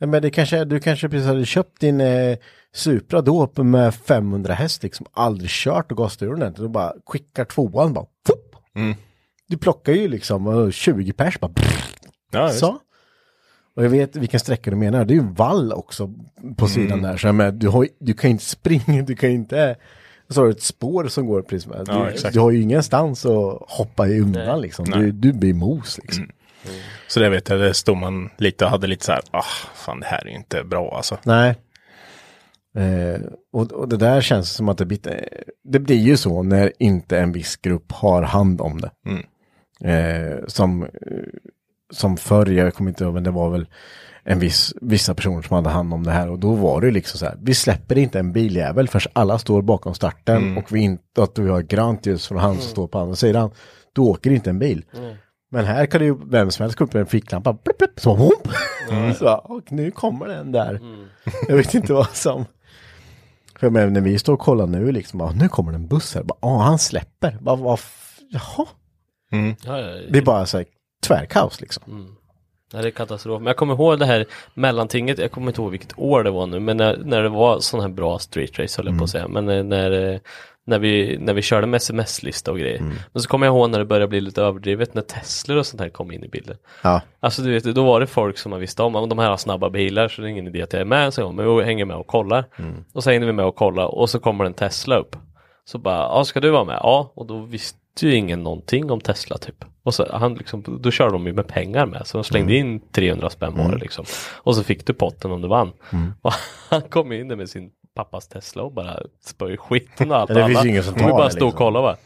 [0.00, 2.36] Men det kanske, du kanske precis hade köpt din eh,
[2.74, 7.92] Supra då med 500 häst liksom, aldrig kört och gasstyr ordentligt och bara skickar tvåan
[7.92, 8.06] bara.
[8.76, 8.94] Mm.
[9.48, 11.52] Du plockar ju liksom eh, 20 pers bara,
[12.30, 12.78] Ja, så.
[13.76, 16.10] Och jag vet vilken sträcka du menar, det är ju vall också
[16.56, 17.02] på sidan Mm.
[17.10, 19.76] där, så menar, du, har, du kan inte springa, du kan inte,
[20.28, 21.84] så har du ett spår som går precis med.
[21.88, 24.60] Ja, Du, har ju ingenstans att hoppa i undan Nej.
[24.60, 24.98] liksom, Nej.
[25.00, 26.28] du, du blir mos liksom.
[27.08, 30.00] Så det vet jag, det stod man lite och hade lite så här, ah, fan
[30.00, 31.18] det här är inte bra alltså.
[31.22, 31.54] Nej.
[32.76, 33.20] Eh,
[33.52, 35.18] och, och det där känns som att det blir, eh,
[35.64, 38.90] det blir ju så när inte en viss grupp har hand om det.
[39.06, 39.22] Mm.
[39.84, 40.88] Eh, som, eh,
[41.92, 43.66] som förr, jag kommer inte ihåg, men det var väl
[44.22, 47.18] en viss, vissa personer som hade hand om det här och då var det liksom
[47.18, 51.22] så här, vi släpper inte en biljävel förrän alla står bakom starten och vi inte,
[51.22, 53.50] att vi har grönt ljus från han som står på andra sidan.
[53.92, 54.84] Då åker inte en bil.
[55.50, 58.00] Men här kan det ju vem som helst gå upp med en ficklampa, blipp, blipp,
[58.00, 58.48] så, hopp.
[59.18, 60.80] så och nu kommer den där.
[61.48, 62.44] Jag vet inte vad som...
[63.60, 66.14] För men när vi står och kollar nu liksom, bara, nu kommer det en buss
[66.14, 67.38] här, bara, ah, han släpper.
[67.40, 68.18] Bara, vad, f-
[69.34, 69.54] jaha?
[69.64, 70.66] Ja, ja, Det är bara så här
[71.06, 72.16] tvärkaos liksom.
[72.72, 73.40] Ja, det är katastrof.
[73.40, 76.46] Men jag kommer ihåg det här mellantinget, jag kommer inte ihåg vilket år det var
[76.46, 79.10] nu, men när, när det var sån här bra street race höll jag på att
[79.10, 79.28] säga.
[79.28, 80.18] Men eh, när, eh,
[80.66, 82.80] när, vi, när vi körde med sms-lista och grejer.
[83.12, 85.80] Men så kommer jag ihåg när det började bli lite överdrivet när Tesla och sånt
[85.80, 86.56] här kom in i bilden.
[86.82, 87.00] Ja.
[87.20, 89.36] Alltså du vet, då var det folk som man visste om, "Ja, de här har
[89.36, 91.64] snabba bilar så det är ingen idé att jag är med, så jag, men vi
[91.64, 92.44] hänger med och kollar.
[92.92, 95.16] Och så hängde vi med och kollade och så kommer en Tesla upp.
[95.64, 96.78] Så bara, ja ska du vara med?
[96.82, 99.64] Ja, och då visste ju ingen någonting om Tesla typ.
[99.82, 102.80] Och så han liksom, då körde de ju med pengar med, så de slängde in
[102.92, 104.04] 300 spänn var det liksom.
[104.34, 105.72] Och så fick du potten om du vann.
[106.22, 106.32] Och
[106.68, 110.28] han kom in där med sin pappas Tesla och bara spöj skiten och allt.
[110.34, 111.58] Det och finns alla- ju ingen som och vi tar bara det, stod och liksom.
[111.58, 111.96] kollade bara.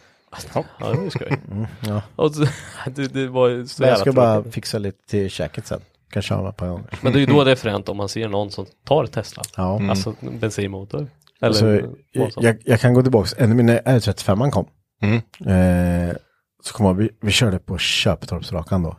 [0.80, 1.38] Ja, det är skoj.
[1.86, 2.02] ja.
[2.16, 2.44] Och så,
[2.90, 4.54] det, det var ju så Men jag ska bara tråkigt.
[4.54, 5.80] fixa lite till käket sen.
[6.10, 6.86] Kan köra på en gång.
[7.00, 9.42] Men det är ju då det är fränt om man ser någon som tar Tesla.
[9.56, 9.90] Ja.
[9.90, 10.98] Alltså en bensinmotor.
[11.00, 11.08] Eller
[11.48, 11.80] Alltså,
[12.12, 12.42] jag, som.
[12.44, 14.66] jag, jag kan gå tillbaka, när R35 kom.
[15.02, 15.20] Mm.
[15.46, 16.16] Eh,
[16.62, 18.96] så kom jag, vi, vi körde på Köpetorpsrakan då.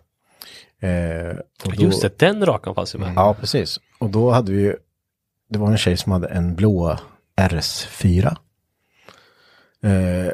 [0.88, 3.14] Eh, och då Just det, den rakan fanns ju med.
[3.16, 3.80] Ja, precis.
[4.00, 4.76] Och då hade vi ju,
[5.50, 6.98] det var en tjej som hade en blå
[7.42, 8.38] RS4.
[9.84, 10.32] Eh,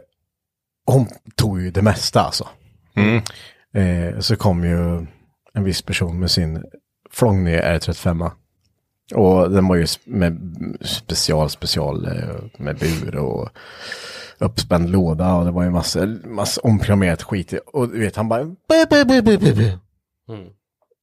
[0.86, 2.47] hon tog ju det mesta alltså.
[2.95, 3.22] Mm.
[3.74, 5.07] Eh, så kom ju
[5.53, 6.63] en viss person med sin
[7.11, 8.32] Flångnö R35.
[9.14, 10.39] Och den var ju med
[10.82, 13.49] special, special eh, med bur och
[14.39, 17.53] uppspänd låda och det var ju massa, massa omprogrammerat skit.
[17.74, 18.43] Och du vet, han bara...
[18.43, 18.56] "Bu,
[18.89, 19.72] bu, bu, bu, bu, bu."
[20.34, 20.49] Mm.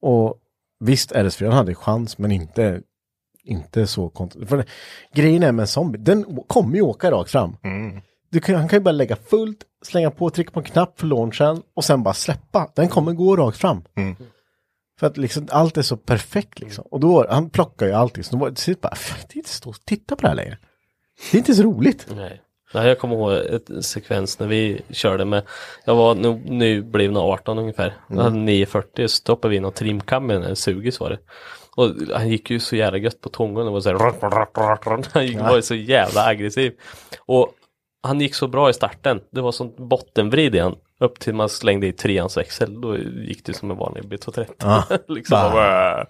[0.03, 0.35] Och
[0.81, 2.81] visst, RS4 hade chans, men inte,
[3.45, 4.65] inte så kont- För
[5.15, 7.57] grejen är med en zombie, den kommer ju åka rakt fram.
[7.65, 8.01] Mm.
[8.31, 11.07] Du kan, han kan ju bara lägga fullt, slänga på, trycka på en knapp för
[11.07, 12.71] launchen och sen bara släppa.
[12.75, 13.83] Den kommer gå rakt fram.
[13.97, 14.17] Mm.
[15.03, 16.85] För att liksom allt är så perfekt liksom.
[16.91, 18.25] Och då, han plockar ju allting.
[18.25, 20.35] Så då var det bara, "Fan, det är inte stå och titta på det här
[20.35, 20.59] längre.
[21.31, 22.07] Det är inte så roligt.
[22.17, 22.41] Nej.
[22.75, 25.43] Nej, jag kommer ihåg ett sekvens när vi körde med,
[25.85, 27.95] jag var nu, nu blivna 18 ungefär.
[28.09, 31.19] Jag hade 940 så stoppade vi in och trimkam med en sugis var det.
[31.77, 33.99] Och han gick ju så jävla gött på tungan och var så här.
[35.13, 36.73] Han gick, var ju så jävla aggressiv.
[37.21, 37.53] Och
[38.03, 39.21] han gick så bra i starten.
[39.31, 40.77] Det var sånt bottenvrid i han.
[41.03, 42.81] Upp till man slängde i treans växel.
[42.81, 44.47] Då gick det som en vanlig B230.
[44.59, 44.85] Ja.
[45.09, 46.07] liksom, bara,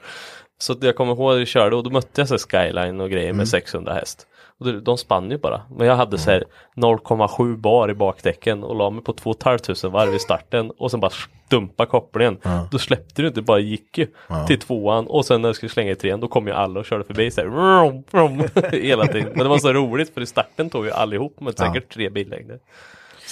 [0.58, 3.26] så jag kommer ihåg att jag körde och då mötte jag så Skyline och grejer
[3.28, 3.36] Mm.
[3.36, 4.26] med 600 häst.
[4.58, 5.62] Och de spann ju bara.
[5.76, 6.44] Men jag hade så här
[6.76, 11.00] 0,7 bar i bakdäcken och la mig på 2 500 varv i starten och sen
[11.00, 11.10] bara
[11.48, 12.38] dumpa kopplingen.
[12.70, 14.06] Då släppte det inte, det bara gick ju
[14.46, 16.86] till tvåan och sen när jag skulle slänga i trean då kom ju alla och
[16.86, 19.28] körde förbi så här, vrum, vrum, hela tiden.
[19.34, 22.58] Men det var så roligt för i starten tog ju allihop med säkert tre billängder.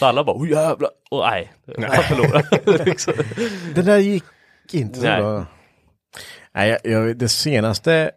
[0.01, 2.85] Så alla bara, oh jävlar, och nej, jag förlorade.
[2.85, 3.15] liksom.
[3.75, 4.25] Det där gick
[4.73, 5.21] inte så Nej.
[5.21, 5.47] bra.
[6.55, 8.11] Nej, jag, jag, det senaste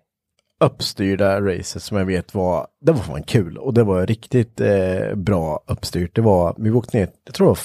[0.59, 5.15] uppstyrda racet som jag vet var, det var fan kul och det var riktigt eh,
[5.15, 6.15] bra uppstyrt.
[6.15, 7.59] Det var, vi åkte ner, jag tror det var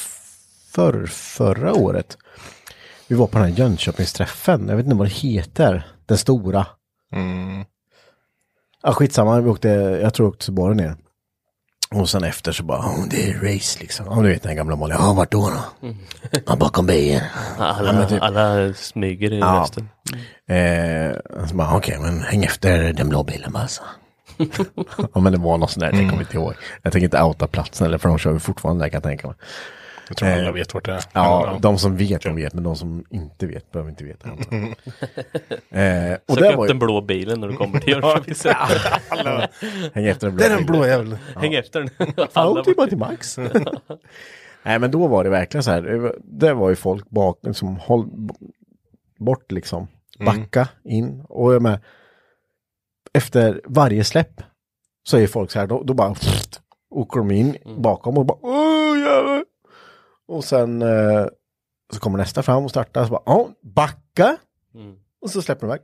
[0.72, 2.18] för, förra året.
[3.08, 6.66] Vi var på den här Jönköpingsträffen, jag vet inte vad det heter, den stora.
[7.12, 7.64] Mm.
[8.82, 9.68] Ja, skitsamma, vi åkte,
[10.02, 10.96] jag tror jag åkte Subaru ner.
[11.90, 14.06] Och sen efter så bara, oh, det är race liksom.
[14.10, 14.94] Ja, du vet den gamla Molly.
[14.98, 15.88] Ja, vart då då?
[16.46, 17.22] Ja, bakom bilen.
[17.58, 19.60] Alla, alla smyger i Ja.
[19.62, 19.88] resten.
[20.48, 23.82] Eh, så bara, okej, men häng efter den blå bilen bara så.
[25.14, 26.54] ja, men det var något sånt där, jag kommer inte ihåg.
[26.82, 29.26] Jag tänker inte outa platsen eller för de kör ju fortfarande där kan jag tänka
[29.26, 29.36] mig.
[30.08, 31.04] Jag tror alla Eh, vet vart det är.
[31.12, 34.28] Ja, de som vet, de vet, men de som inte vet behöver inte veta.
[34.50, 34.62] jag.
[36.12, 38.34] eh, och Sök det upp var den ju, blå bilen när du kommer till Jönköping.
[39.94, 41.18] häng efter den blå Det är den blå jäveln.
[41.36, 41.90] Häng efter den.
[42.32, 43.38] Alla åkte ju bara till Max.
[44.62, 45.82] Nej, men då var det verkligen så här.
[46.24, 48.34] det var- ju folk bak som håll b-
[49.18, 49.86] bort liksom.
[50.18, 51.20] Backa in.
[51.28, 51.80] Och jag med.
[53.12, 54.42] Efter varje släpp
[55.08, 55.66] så är folk så här.
[55.66, 58.38] Då, då bara pft, åker de in bakom och bara.
[60.28, 61.26] Och sen eh,
[61.92, 63.04] så kommer nästa fram och startar.
[63.04, 64.36] Så bara, ja, backa.
[64.74, 64.96] Mm.
[65.20, 65.80] Och så släpper de iväg.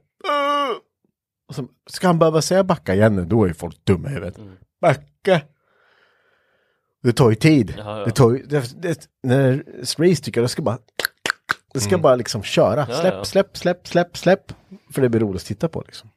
[1.48, 4.38] Och så ska han behöva säga backa igen nu, då är folk dumma i huvudet.
[4.38, 4.56] Mm.
[4.80, 5.40] Backa.
[7.02, 7.74] Det tar ju tid.
[7.78, 8.04] Ja, ja.
[8.04, 10.78] Det tar ju, det, det, när race tycker jag, det ska bara,
[11.72, 12.84] det ska bara liksom köra.
[12.84, 12.96] Mm.
[12.96, 13.24] Släpp, ja.
[13.24, 14.52] släpp, släpp, släpp, släpp.
[14.90, 16.10] För det blir roligt att titta på liksom.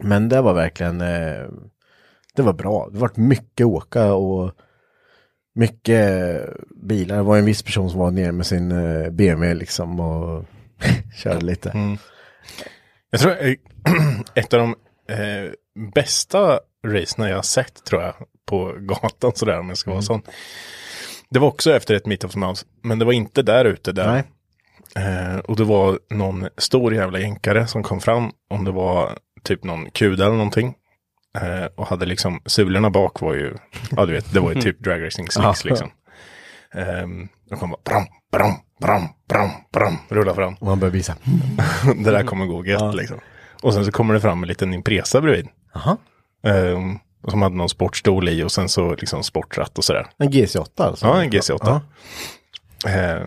[0.00, 1.48] Men det var verkligen, eh,
[2.34, 2.88] det var bra.
[2.92, 4.52] Det var mycket åka och
[5.58, 6.40] mycket
[6.82, 7.16] bilar.
[7.16, 10.44] Det var en viss person som var nere med sin eh, BMW liksom och
[11.22, 11.70] körde lite.
[11.70, 11.98] Mm.
[13.10, 13.54] Jag tror eh,
[14.34, 14.74] ett av de
[15.14, 15.50] eh,
[15.94, 18.14] bästa racerna jag har sett tror jag
[18.46, 20.22] på gatan sådär om jag ska vara sån.
[21.30, 24.12] Det var också efter ett Meet of Mouse, men det var inte där ute där.
[24.12, 24.24] Nej.
[25.06, 29.64] Eh, och det var någon stor jävla jänkare som kom fram, om det var typ
[29.64, 30.74] någon kuda eller någonting.
[31.36, 33.54] Eh, och hade liksom, sulorna bak var ju,
[33.90, 35.90] ja du vet, det var ju typ dragracing slicks liksom.
[36.74, 40.54] Um, de kom bara bram, bram, bram, bram, bram, rulla fram.
[40.54, 41.16] Och han började visa.
[41.96, 43.20] det där kommer gå gött liksom.
[43.62, 45.48] Och sen så kommer det fram en liten Impresa bredvid.
[45.74, 45.96] Jaha.
[46.42, 46.98] Um,
[47.28, 50.06] som hade någon sportstol i och sen så liksom sportratt och sådär.
[50.18, 51.06] En GC8 alltså?
[51.06, 51.80] Ja, en GC8.
[52.84, 53.26] Ja.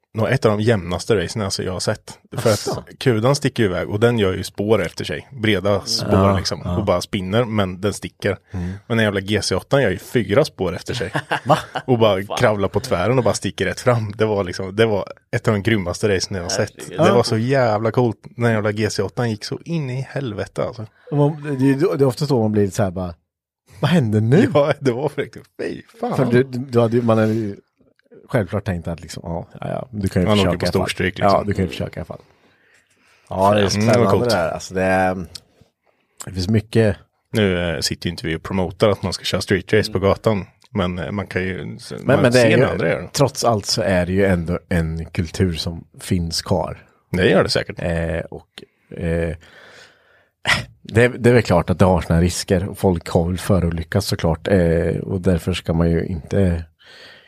[0.13, 2.19] nog ett av de jämnaste racen alltså jag har sett.
[2.37, 2.67] För att
[2.99, 5.27] kudan sticker iväg och den gör ju spår efter sig.
[5.41, 6.61] Breda spår liksom.
[6.61, 8.37] Och bara spinner men den sticker.
[8.87, 11.11] Men den jävla GC8 gör ju fyra spår efter sig.
[11.85, 14.11] Och bara kravlar på tvären och bara sticker rätt fram.
[14.11, 15.05] Det var liksom, det var
[15.35, 16.87] ett av de grymmaste racen jag har sett.
[16.89, 18.17] Det var så jävla coolt.
[18.37, 20.85] Den jävla GC8 gick så in i helvete alltså.
[21.11, 23.13] Man, det, är- det är ofta så man blir så här bara,
[23.79, 24.49] vad händer nu?
[24.53, 26.15] Ja, det var verkligen, fy fan.
[26.17, 27.55] För du, du, hade, man hade ju
[28.31, 30.81] självklart tänkt att liksom, ja, ja, du kan ju Man åker försöka på alla fall.
[30.89, 31.37] storstryk, liksom.
[31.37, 32.21] Ja, du kan ju försöka i alla fall.
[33.29, 34.23] Ja, det är Mm, spännande coolt.
[34.29, 34.49] det där.
[34.51, 35.15] Alltså det, är,
[36.25, 36.97] det finns mycket,
[37.33, 39.99] Nu eh, sitter ju inte vi och promotar att man ska köra street race på
[39.99, 40.45] gatan.
[40.73, 43.65] Men eh, man kan ju men, men det är när andra gör ju, trots allt
[43.65, 46.85] så är det ju ändå en kultur som finns kvar.
[47.11, 47.79] Det gör det säkert.
[47.79, 48.63] Eh, och
[48.97, 49.35] eh,
[50.81, 52.67] det, det är väl klart att det har sina risker.
[52.75, 54.47] Folk har väl förolyckats såklart.
[54.47, 56.63] Eh, och därför ska man ju inte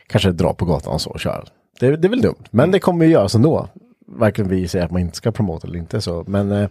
[0.06, 1.44] kanske dra på gatan och så och köra.
[1.80, 2.44] Det, det är väl dumt.
[2.50, 3.68] Men det kommer ju göras ändå.
[4.06, 6.24] varken vi säger att man inte ska promota eller inte så.
[6.26, 6.68] Men eh,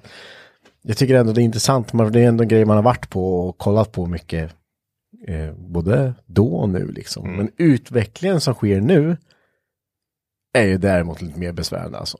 [0.82, 1.92] jag tycker ändå det är intressant.
[2.14, 4.56] Det är ändå en grej man har varit på och kollat på mycket.
[5.28, 7.36] Eh, både då och nu liksom.
[7.38, 9.18] Men utvecklingen som sker nu
[10.54, 12.18] är ju däremot lite mer besvärande alltså.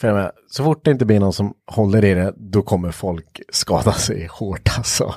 [0.00, 2.90] För jag menar, så fort det inte blir någon som håller i det, då kommer
[2.90, 5.14] folk skada sig hårt alltså.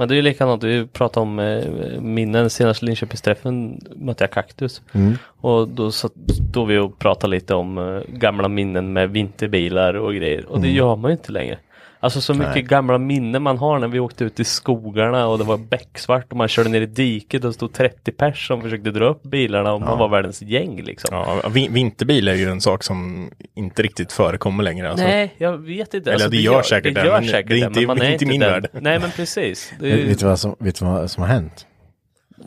[0.00, 4.82] Men det är ju likadant, vi pratade om eh, minnen, senast Linköpingsträffen mötte jag Kaktus.
[4.92, 5.14] Mm.
[5.40, 6.12] Och då satt
[6.52, 10.44] då vi och pratade lite om eh, gamla minnen med vinterbilar och grejer.
[10.46, 10.76] Och det Mm.
[10.76, 11.58] gör man ju inte längre.
[12.02, 15.44] Alltså så mycket gamla minnen man har när vi åkte ut i skogarna och det
[15.44, 18.90] var becksvart och man körde ner i diket och det stod 30 pers som försökte
[18.90, 21.08] dra upp bilarna och man var världens gäng liksom.
[21.16, 24.90] Ja, vin- vinterbil är ju en sak som inte riktigt förekommer längre.
[24.90, 25.04] Alltså.
[25.06, 26.12] Nej, jag vet inte.
[26.12, 27.00] Eller det gör säkert det.
[27.00, 28.50] det, Gör men säkert det är inte- men man är inte i min den.
[28.50, 28.68] värld.
[28.72, 29.72] Nej, men precis.
[29.80, 31.66] Det är, Vet du vad som, vet du vad som har hänt?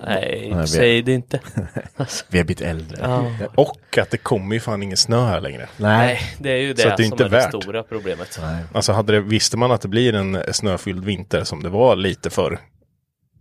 [0.06, 1.40] Nej, Nej, säg det inte.
[1.96, 2.98] Alltså, Vi har blivit äldre.
[3.02, 3.32] ja.
[3.56, 5.68] Och att det kommer ju fan ingen snö här längre.
[5.78, 7.52] Nej, det är ju det, Så det är som inte är värt.
[7.52, 8.40] det stora problemet.
[8.74, 12.30] Alltså hade det, visste man att det blir en snöfylld vinter som det var lite
[12.30, 12.60] förr.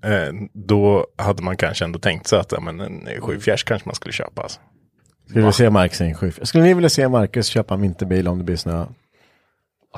[0.05, 3.95] Eh, då hade man kanske ändå tänkt sig att ja, men en sjöfjärs kanske man
[3.95, 4.43] skulle köpa.
[4.43, 4.61] Alltså.
[5.29, 6.33] Skulle vi se Marcus i en sju?
[6.43, 8.87] Skulle ni vilja se Marcus köpa en vinterbil om det blir snö?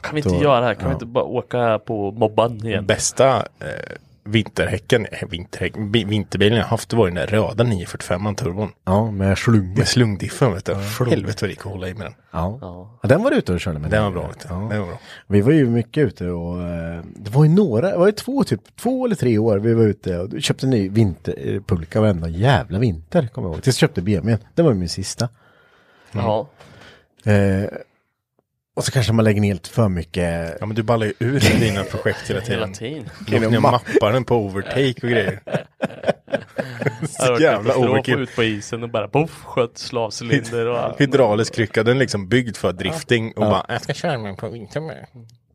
[0.03, 0.65] Kan vi inte Då- göra?
[0.65, 0.75] här?
[0.75, 0.89] Kan ja.
[0.89, 2.87] vi inte bara åka på mobban igen?
[2.87, 8.35] Bästa eh, vinterhäcken, eh, vinterhäck, vi- vinterbilen jag haft det var den där röda 945
[8.35, 8.73] turbon.
[8.85, 9.77] Ja, med slunga.
[9.79, 10.75] Med slungdiffen vet du.
[10.75, 12.15] Helvete vad det gick att hålla i med den.
[12.31, 12.59] Ja.
[12.61, 12.99] Ja.
[13.03, 13.91] ja, den var du ute och körde med.
[13.91, 14.31] Den var bra.
[14.49, 14.55] Ja.
[14.55, 14.99] Den var bra.
[15.27, 18.45] Vi var ju mycket ute och eh, det var ju några, det var ju två
[18.45, 22.79] typ, två eller tre år vi var ute och köpte en ny vinterpulka varenda jävla
[22.79, 23.63] vinter, kommer jag ihåg.
[23.63, 25.29] Tills jag köpte BMWn, det var ju min sista.
[26.13, 26.49] Ja.
[27.25, 27.65] Eh,
[28.75, 30.57] och så kanske man lägger ner lite för mycket.
[30.61, 32.73] Ja men du ballar ju ur dina projekt hela Hela tiden.
[32.75, 33.11] tiden.
[33.27, 35.41] Du åker ner och mappar den på overtake och grejer.
[37.19, 38.19] Var jävla overkill.
[38.19, 42.57] ut på isen och bara poff, sköt slavcylinder och Hydraulisk krycka, den är liksom byggd
[42.57, 45.07] för drifting och bara jag ska köra med på vintern med.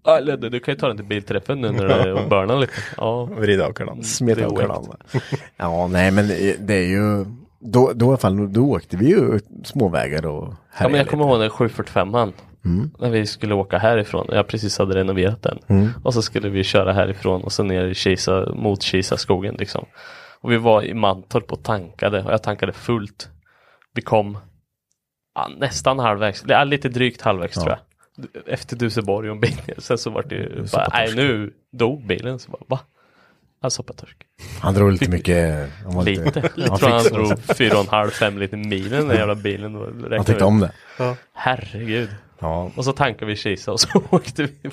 [0.05, 2.73] Ja, du, du kan ju ta den till bilträffen nu när det är och lite.
[2.97, 3.23] Ja.
[3.25, 4.03] Vrida av kardan.
[4.03, 4.97] Smeta Det är av kardan.
[5.57, 6.27] Ja, nej men
[6.59, 7.25] det är ju,
[7.59, 11.25] då, då i alla fall, då åkte vi ju småvägar och Ja, men jag kommer
[11.25, 12.33] ihåg den 745an.
[12.99, 14.27] När vi skulle åka härifrån.
[14.31, 15.93] Jag precis hade renoverat den.
[16.03, 19.85] Och så skulle vi köra härifrån och så ner i Kisa, mot Kisa skogen liksom.
[20.41, 23.29] Och vi var i Mantorp och tankade och jag tankade fullt.
[23.93, 24.37] Vi kom
[25.35, 27.79] ja, nästan halvvägs, ja, lite drygt halvvägs tror jag.
[28.53, 29.75] Efter Duseborg och en ner.
[29.77, 32.39] Sen så var det ju bara, nej nu dog bilen.
[32.39, 32.79] Så bara, va?
[33.61, 34.17] Jag soppatorsk.
[34.61, 35.69] Han drog lite mycket.
[35.83, 36.23] Han var Lite.
[36.25, 36.49] lite.
[36.55, 39.75] Jag Han, tror han drog fyra och en halv, fem liter milen den jävla bilen.
[39.75, 40.41] han tyckte ut.
[40.41, 40.71] om det.
[41.33, 42.09] Herregud.
[42.39, 42.71] Ja.
[42.75, 44.69] Och så tankade vi Kisa och så åkte vi.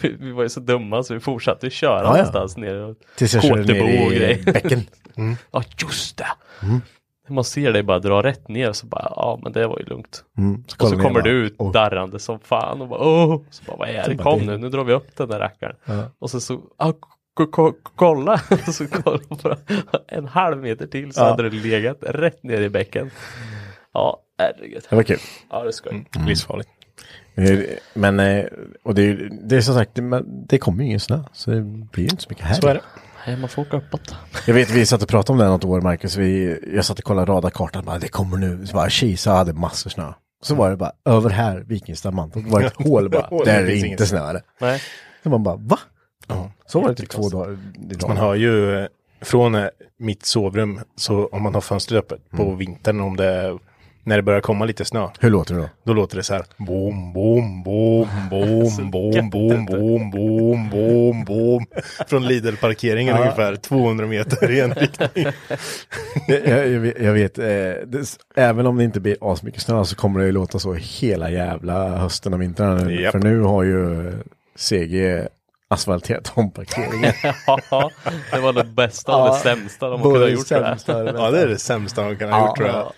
[0.00, 2.10] Vi, vi var ju så dumma så vi fortsatte köra Ja, ja.
[2.10, 2.74] någonstans ner.
[2.74, 4.52] Och Tills jag körde ner i grejer.
[4.52, 4.82] bäcken.
[5.50, 6.26] Ja just det.
[7.28, 9.84] Man ser dig bara dra rätt ner och så bara ja men det var ju
[9.84, 10.24] lugnt.
[10.38, 10.64] Mm.
[10.78, 13.40] Och så kommer du ut "Åh." darrande som fan och bara åh.
[13.50, 14.16] Så bara vad är det?
[14.16, 15.76] Kom nu, nu drar vi upp den där rackaren.
[16.18, 16.92] Och så så ah,
[17.34, 18.32] ko- ko- kolla.
[18.66, 19.56] Och så kolla på
[20.08, 21.24] en halv meter till så Ja.
[21.30, 23.10] hade det legat rätt ner i bäcken.
[23.92, 24.82] Ja herregud.
[24.90, 25.18] Det var kul.
[25.50, 26.04] Ja det ska Mm.
[26.26, 26.68] Livsfarligt.
[27.94, 28.44] Men, eh,
[28.82, 31.22] och det är, det är som sagt, det, det kommer ju ingen snö.
[31.32, 32.54] Så det blir ju inte så mycket här.
[32.54, 32.80] Så är det.
[33.26, 34.14] Nej man får åka uppåt.
[34.46, 36.16] Jag vet, vi satt och pratade om det något år, Marcus.
[36.16, 37.84] Vi, jag satt och kollade radarkartan.
[37.84, 38.66] Bara, det kommer nu.
[38.66, 40.12] Så bara, Kisa hade massor snö.
[40.42, 43.28] Så var det bara, över här, Vikingstad, Mantorp, var det ett hål bara.
[43.44, 44.40] Där är det det inte snö.
[44.60, 44.82] Nej.
[45.22, 45.78] Så man bara, va?
[46.26, 46.50] Ja.
[46.66, 47.58] Så var det typ två dagar.
[48.08, 48.86] Man har ju eh,
[49.20, 49.66] från eh,
[49.98, 52.56] mitt sovrum, så om man har fönstret öppet på Mm.
[52.58, 53.58] vintern, om det,
[54.06, 55.68] när det börjar komma lite snö, Hur låter det då?
[55.84, 56.42] då låter det så här.
[56.56, 61.66] Boom, boom, boom, boom, boom, boom, boom, boom, boom, boom.
[62.08, 65.26] Från Lidl-parkeringen ungefär 200 meter i en riktning.
[66.28, 67.44] jag, jag, jag vet, jag vet eh,
[67.86, 71.30] det, även om det inte blir asmycket snö så kommer det ju låta så hela
[71.30, 72.90] jävla hösten och vintern.
[73.02, 73.12] Japp.
[73.12, 74.12] För nu har ju
[74.56, 75.26] CG
[75.68, 77.12] asfalterat om parkeringen.
[77.70, 77.90] Ja,
[78.32, 80.46] det var det bästa och det sämsta de kunde ha Både gjort.
[80.46, 82.92] sämsta det Ja, det är det sämsta man kan ha gjort tror jag.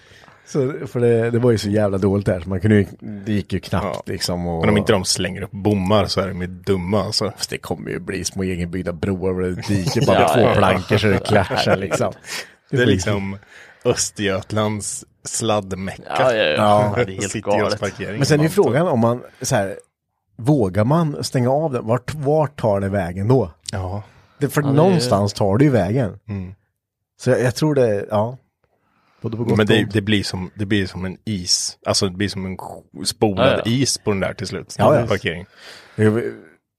[0.49, 3.33] Så, för det, det var ju så jävla dåligt där, så man kunde ju, det
[3.33, 4.03] gick ju knappt Ja.
[4.13, 4.47] liksom.
[4.47, 7.33] Och, Men om inte de slänger upp bommar så är de ju dumma alltså.
[7.37, 10.49] Fast det kommer ju bli små egenbyggda broar och det diker bara Ja, två ja,
[10.49, 10.55] ja.
[10.55, 12.13] plankor så det clashar liksom.
[12.71, 13.39] Det är liksom
[13.85, 16.03] Östergötlands sladdmecka.
[16.19, 16.95] Ja, ja, ja.
[16.97, 17.05] Ja.
[17.05, 17.99] det är helt galet.
[17.99, 19.77] Men sen är ju frågan om man, så här,
[20.37, 21.87] vågar man stänga av den?
[21.87, 23.51] Vart, vart tar det vägen då?
[23.73, 24.03] Ja.
[24.39, 26.19] Det, för Ja, det är- någonstans tar det ju vägen.
[26.29, 26.55] Mm.
[27.21, 28.37] Så jag, jag tror det, ja.
[29.23, 31.79] Både på gott Men det, det, blir som, det blir som en is.
[31.87, 32.57] Alltså det blir som en
[33.07, 33.71] spolad Ja, ja.
[33.73, 34.75] is på den där till slut.
[34.79, 35.07] Ja, ja.
[35.07, 35.47] Parkering.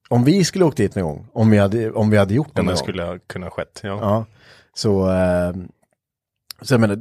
[0.09, 2.61] Om vi skulle åkt dit någon gång, om vi hade, om vi hade gjort det
[2.61, 2.77] Om gång.
[2.77, 3.79] skulle ha kunnat skett.
[3.83, 3.89] Ja.
[4.01, 4.25] Ja,
[4.73, 5.53] så, eh,
[6.61, 6.99] så jag menar,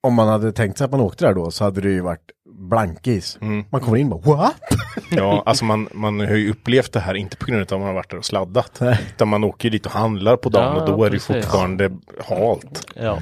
[0.00, 2.30] om man hade tänkt sig att man åkte där då så hade det ju varit
[2.70, 3.38] blankis.
[3.70, 4.54] Man kommer in och bara what?
[5.10, 7.86] Ja, alltså man, man har ju upplevt det här inte på grund av att man
[7.86, 8.80] har varit där och sladdat.
[8.80, 9.00] Nej.
[9.14, 11.26] Utan man åker ju dit och handlar på dagen Ja, och då är det precis.
[11.26, 11.90] fortfarande
[12.28, 12.86] halt.
[12.94, 13.18] Ja.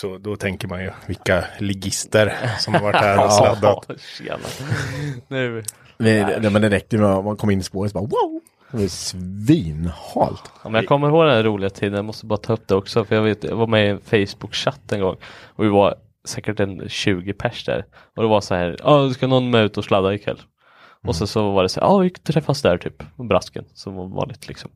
[0.00, 3.84] Så då tänker man ju vilka ligister som har varit här och sladdat.
[3.88, 4.38] Ja, tjena.
[5.28, 5.62] Nu.
[5.98, 8.40] Det, men det räckte med att man kom in i spåret och bara wow!
[8.70, 10.42] Det var svinhalt.
[10.62, 12.74] Ja, men jag kommer ihåg den här roliga tiden, jag måste bara ta upp det
[12.74, 15.94] också för jag vet, jag var med i en Facebook-chatt en gång och vi var
[16.24, 17.84] säkert en 20 pers där
[18.16, 20.40] och det var så här, ja ska någon med ut och sladda ikväll?
[21.06, 23.94] Och så, så var det så här, ja vi träffas där typ, på brasken som
[23.94, 24.70] var vanligt liksom.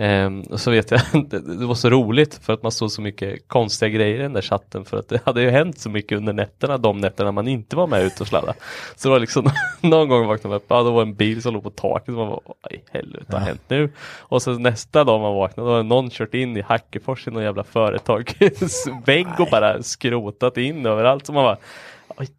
[0.00, 3.48] Ehm, och så vet jag, det, var så roligt för att man såg så mycket
[3.48, 6.32] konstiga grejer i den där chatten för att det hade ju hänt så mycket under
[6.32, 8.54] nätterna, de nätterna man inte var med ut och sladda.
[8.96, 11.54] Så det var liksom, någon gång vaknade man upp, ja då var en bil som
[11.54, 13.90] låg på taket och man var, vad i helvete vad har hänt nu?
[14.18, 17.42] Och så nästa dag man vaknade, då hade någon kört in i Hackefors i någon
[17.42, 18.32] jävla företag
[19.06, 21.26] vägg och bara skrotat in överallt.
[21.26, 21.58] Så man bara,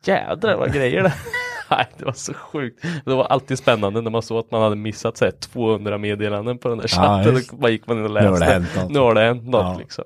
[0.03, 1.13] jädrar vad grejer det
[1.71, 2.81] Nej, det var så sjukt.
[3.05, 6.57] Det var alltid spännande när man såg att man hade missat så här, 200 meddelanden
[6.57, 7.33] på den där chatten.
[7.35, 7.51] just.
[7.51, 8.45] Då gick man in och Nu har det läste.
[8.53, 8.91] hänt något.
[8.91, 9.77] Nu har det hänt något Ja.
[9.79, 10.03] liksom.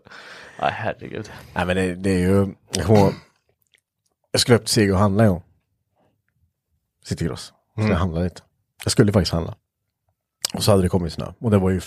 [0.61, 1.31] Nej herregud.
[1.55, 2.47] Nej men det, det är ju,
[4.31, 5.43] jag skulle upp till Sega och handla en gång.
[7.05, 7.53] Citygross.
[7.75, 8.41] Så jag handlade lite.
[8.83, 9.55] Jag skulle faktiskt handla.
[10.53, 11.25] Och så hade det kommit snö.
[11.39, 11.81] Och det var ju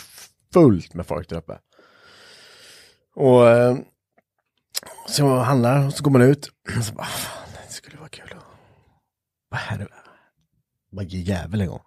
[0.52, 1.58] fullt med folk där uppe.
[3.14, 3.76] Och eh,
[5.08, 6.46] så handlar och så går man ut.
[6.76, 8.44] Och så bara, fan det skulle vara kul att
[9.48, 9.88] vara här.
[10.92, 11.80] Bara ge jävel en gång.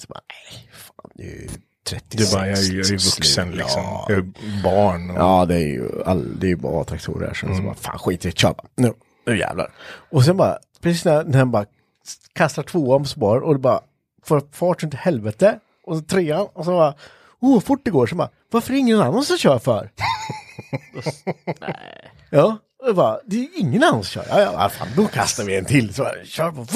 [0.00, 1.48] Så bara, nej, fan det är ju
[1.86, 2.30] 36.
[2.30, 3.16] Du bara, jag är jag är ju slut.
[3.16, 3.82] vuxen liksom.
[3.82, 4.06] Ja.
[4.08, 5.10] Jag är barn.
[5.10, 7.34] Och, Ja, det är ju all, det är ju bara traktorer här.
[7.34, 8.68] Så, så bara, fan skit i det, kör bara.
[8.74, 8.94] Nu,
[9.26, 9.74] nu jävlar.
[10.10, 11.66] Och sen bara, precis när, när han bara
[12.32, 13.80] kastar tvåan på spår och det bara
[14.22, 15.58] får fart runt helvete.
[15.86, 16.94] Och så trean och så bara,
[17.40, 18.06] oh vad fort det går.
[18.06, 19.90] Så bara, varför är det ingen annan som kör för?
[21.60, 22.10] Nej.
[22.30, 24.24] Ja, och det bara, det är ingen annan som kör.
[24.28, 25.94] Ja, ja, fan, då kastar vi en till.
[25.94, 26.66] Så bara, kör på.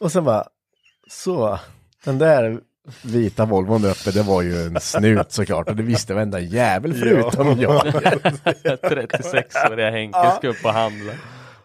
[0.00, 0.44] Och sen bara,
[1.10, 1.58] så,
[2.04, 2.60] den där
[3.02, 5.68] vita Volvon uppe, det var ju en snut såklart.
[5.68, 7.86] Och det visste varenda jävel förutom jag.
[7.86, 11.12] 36-åriga Henke ska upp och handla.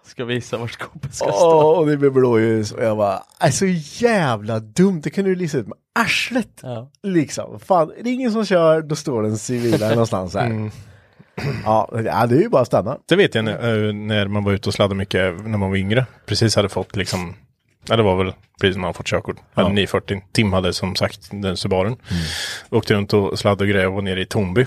[0.05, 1.47] Ska visa var skåpet ska stå.
[1.47, 3.65] Åh, och det blev blåljus och jag bara, är så
[4.05, 6.59] jävla dumt, det kan du lista ut med arslet.
[6.61, 6.91] Ja.
[7.03, 10.49] Liksom, fan, är det ingen som kör, då står den civila någonstans här.
[10.49, 10.69] Ja,
[11.65, 11.89] ja,
[12.29, 12.97] det är ju bara att stanna.
[13.07, 15.77] Det vet jag när, eh, när man var ute och sladdade mycket när man var
[15.77, 16.05] yngre.
[16.25, 17.35] Precis hade fått liksom,
[17.87, 19.35] ja det var väl precis när man fått körkort.
[19.53, 20.21] Hade 940.
[20.31, 21.95] Tim hade som sagt den Subaren.
[22.69, 24.65] Åkte runt och sladdade och grejer och var nere i Tornby.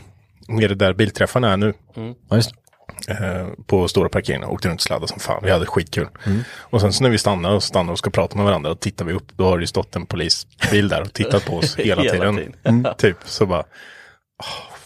[0.49, 1.75] Nere där bilträffarna är nu.
[2.29, 2.51] Ja, just.
[3.09, 4.49] eh, på stora parkeringen.
[4.49, 5.41] Åkte runt och sladdade som fan.
[5.45, 6.09] Vi hade skitkul.
[6.59, 9.05] Och sen så när vi stannar och stannar och ska prata med varandra och tittar
[9.05, 9.27] vi upp.
[9.37, 12.37] Då har det ju stått en polisbil där och tittat på oss hela, Hela tiden.
[12.37, 12.55] tiden.
[12.65, 12.93] Mm.
[12.99, 14.77] Typ så bara, oh,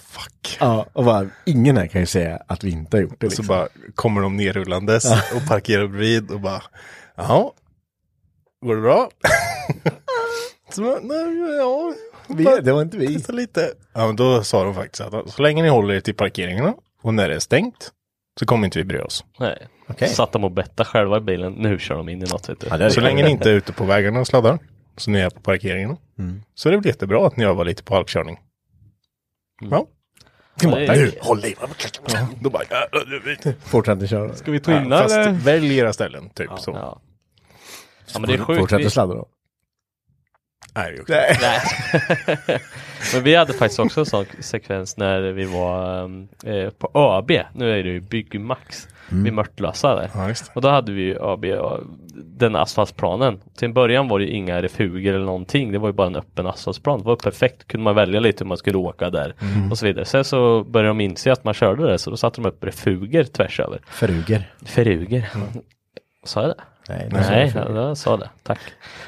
[0.44, 0.56] fuck.
[0.60, 3.26] Ja, och bara, ingen här kan ju säga att vi inte har gjort det.
[3.26, 3.56] Och så Liksom.
[3.56, 6.62] bara kommer de nerrullandes och parkerar bredvid och bara,
[7.16, 7.50] jaha,
[8.66, 9.10] går det bra?
[10.70, 11.94] så bara, nej, ja,
[12.28, 13.22] vi, det var inte vi.
[13.28, 13.72] lite.
[13.92, 17.14] Ja, men då sa de faktiskt att så länge ni håller er till parkeringarna och
[17.14, 17.92] när det är stängt
[18.40, 19.24] så kommer inte vi bry oss.
[19.38, 19.66] Nej.
[19.88, 20.08] Okej.
[20.08, 21.52] Satt de och bettade själva i bilen.
[21.52, 22.66] Nu kör de in i något vet du.
[22.70, 24.58] Ja, Så länge ni inte är ute på vägarna och sladdar,
[24.96, 26.42] så ni är på parkeringarna, Mm.
[26.54, 28.38] så är det väl jättebra att ni övar lite på halkkörning.
[29.70, 29.86] Ja.
[30.54, 31.54] Det är- nu, håll i.
[31.58, 32.28] ja.
[32.40, 33.64] Då bara, jävlar, du vet.
[33.64, 34.34] Fortsätt köra.
[34.34, 35.30] Ska vi Ja, twinna fast eller?
[35.32, 36.70] välj era ställen, typ så.
[36.70, 37.00] Ja.
[38.12, 38.60] ja men det är sjukt.
[38.60, 39.26] Fortsätter Vi, sladda då.
[40.74, 41.60] Nej, det är Nej.
[42.48, 42.60] Nej.
[43.14, 46.02] Men vi hade faktiskt också en sån sekvens när vi var
[46.46, 47.30] eh, på ÖB.
[47.54, 50.10] Nu är det ju Byggmax vid Mörtlösa där.
[50.14, 50.34] Ja.
[50.54, 51.80] Och då hade vi och
[52.14, 53.40] den asfaltsplanen.
[53.56, 55.72] Till en början var det inga refuger eller någonting.
[55.72, 56.98] Det var ju bara en öppen asfaltsplan.
[56.98, 57.66] Det var perfekt.
[57.66, 59.34] Kunde man välja lite hur man skulle åka där
[59.70, 60.04] och så vidare.
[60.04, 63.24] Sen så började de inse att man körde det så då satte de upp refuger
[63.24, 63.80] tvärs över.
[63.86, 64.52] Föruger.
[64.64, 65.28] Feruger.
[66.24, 66.62] Sa jag det?
[66.88, 68.28] Nej, Nej, ja, jag sa det.
[68.42, 68.58] Tack.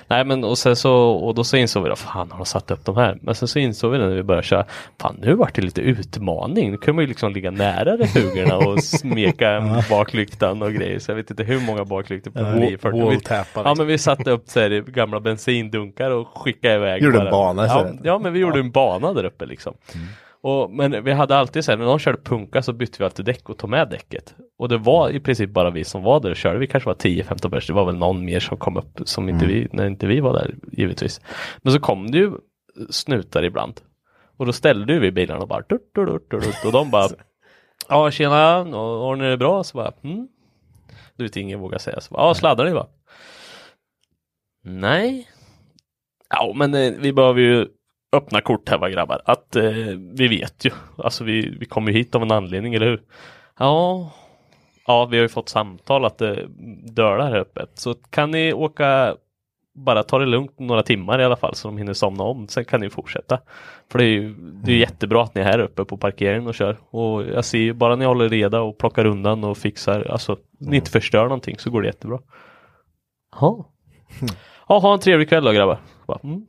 [0.08, 2.70] Nej men och sen så och då så insåg vi då, fan har de satt
[2.70, 3.18] upp de här?
[3.22, 4.64] Men sen så insåg vi när vi började köra,
[5.00, 6.70] fan nu vart det lite utmaning.
[6.70, 10.98] Nu kan man ju liksom ligga nära refugerna och smeka baklyktan och grejer.
[10.98, 12.98] Så jag vet inte hur många baklyktor på 940.
[13.00, 13.74] Vi- wall-tappa, Ja liksom.
[13.78, 17.02] men vi satte upp så här, gamla bensindunkar och skickade iväg.
[17.02, 17.30] Gjorde en bara.
[17.30, 19.74] bana ja, ja men vi gjorde en bana där uppe liksom.
[20.44, 23.24] Och, men vi hade alltid så här, när någon körde punka så bytte vi alltid
[23.24, 24.34] däck och tog med däcket.
[24.58, 26.58] Och det var i princip bara vi som var där och körde.
[26.58, 27.66] Vi kanske var 10-15 pers.
[27.66, 30.32] Det var väl någon mer som kom upp som inte vi, när inte vi var
[30.32, 31.20] där givetvis.
[31.62, 32.32] Men så kom det ju
[32.90, 33.80] snutar ibland.
[34.36, 37.08] Och då ställde vi bilarna och bara tut, tut, tut, och de bara
[37.88, 39.64] Ja tjena, har ni det bra?
[39.64, 40.28] Så bara mm.
[41.16, 42.14] Du vet ingen vågar säga så.
[42.14, 42.86] bara, Ja sladdar ni va?
[44.64, 45.28] Nej.
[46.30, 47.68] Ja men eh, vi behöver ju
[48.14, 49.22] öppna kort här va grabbar.
[49.24, 49.72] Att eh,
[50.12, 50.70] vi vet ju.
[50.98, 53.02] Alltså vi, vi kommer ju hit av en anledning, eller hur?
[53.58, 54.10] Ja.
[54.86, 56.46] ja, vi har ju fått samtal att det
[56.94, 57.66] dölar här uppe.
[57.74, 59.16] Så kan ni åka
[59.74, 62.48] bara ta det lugnt några timmar i alla fall så de hinner somna om.
[62.48, 63.40] Sen kan ni fortsätta.
[63.92, 66.54] För det är ju det är jättebra att ni är här uppe på parkeringen och
[66.54, 66.76] kör.
[66.90, 70.76] Och jag ser ju bara ni håller reda och plockar undan och fixar, alltså ni
[70.76, 72.18] inte förstör någonting så går det jättebra.
[73.40, 73.70] Ja.
[74.68, 75.78] Ja, ha en trevlig kväll då grabbar.
[76.06, 76.46] Bara, mm.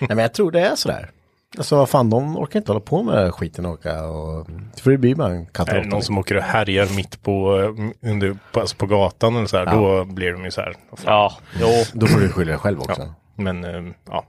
[0.00, 1.10] Nej men jag tror det är sådär.
[1.58, 4.46] Alltså vad fan, de orkar inte hålla på med den här skiten och åka och...
[4.76, 7.60] För det blir bara en Är det katt någon som åker och härjar mitt på,
[7.60, 10.76] eh, under, på, alltså på gatan eller så här, då blir de ju så här.
[11.04, 11.68] Ja, jo.
[11.92, 13.02] Då får du skylla dig själv också.
[13.02, 13.14] Ja.
[13.36, 14.24] Men eh, ja,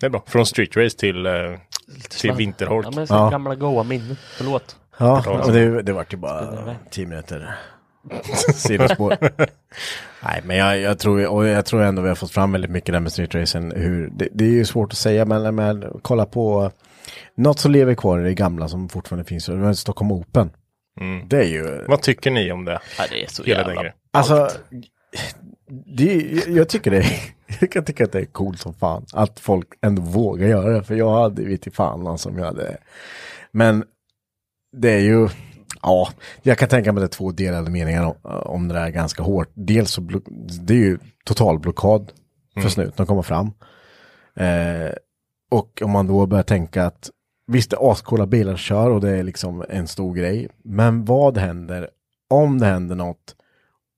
[0.00, 0.22] det är bra.
[0.26, 1.32] Från street race till, eh,
[2.20, 2.86] till vinterholk.
[2.86, 3.30] Ja, men så Ja.
[3.30, 4.16] gamla goa minnen.
[4.36, 4.76] Förlåt.
[4.98, 7.54] Ja, och det, det vart ju bara tio minuter
[8.54, 9.16] sidospår.
[10.24, 12.92] Nej, men jag, jag, tror, och jag tror ändå vi har fått fram väldigt mycket
[12.92, 13.72] där med streetracen.
[13.76, 16.70] Hur, det, det är ju svårt att säga, men, men kolla på
[17.34, 19.48] något som lever kvar i det gamla som fortfarande finns.
[19.48, 20.50] och det var Stockholm Open.
[21.26, 21.84] Det är ju...
[21.88, 22.80] Vad tycker ni om det?
[22.98, 23.92] Ja, det är så Hela jävla...
[24.10, 24.48] Alltså,
[25.86, 27.04] det, jag tycker det
[27.60, 30.82] jag kan tycka att det är coolt som fan att folk ändå vågar göra det.
[30.82, 32.76] För jag hade vet fan som jag hade.
[33.52, 33.84] Men
[34.76, 35.28] det är ju,
[35.82, 36.08] ja,
[36.42, 39.50] jag kan tänka mig det är två delade meningar om, om det där ganska hårt.
[39.54, 40.00] Dels så,
[40.60, 42.12] det är ju total blockad
[42.62, 43.52] för snuten att komma fram.
[44.36, 44.92] Eh,
[45.50, 47.10] och om man då börjar tänka att
[47.46, 50.48] visst det är ascoola bilar kör och det är liksom en stor grej.
[50.62, 51.90] Men vad händer
[52.30, 53.34] om det händer något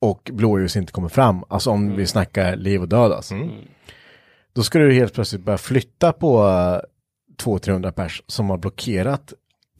[0.00, 3.34] och blåljus inte kommer fram, alltså om vi snackar liv och död alltså.
[4.52, 6.80] Då ska du helt plötsligt börja flytta på uh,
[7.42, 9.32] 200-300 pers som har blockerat.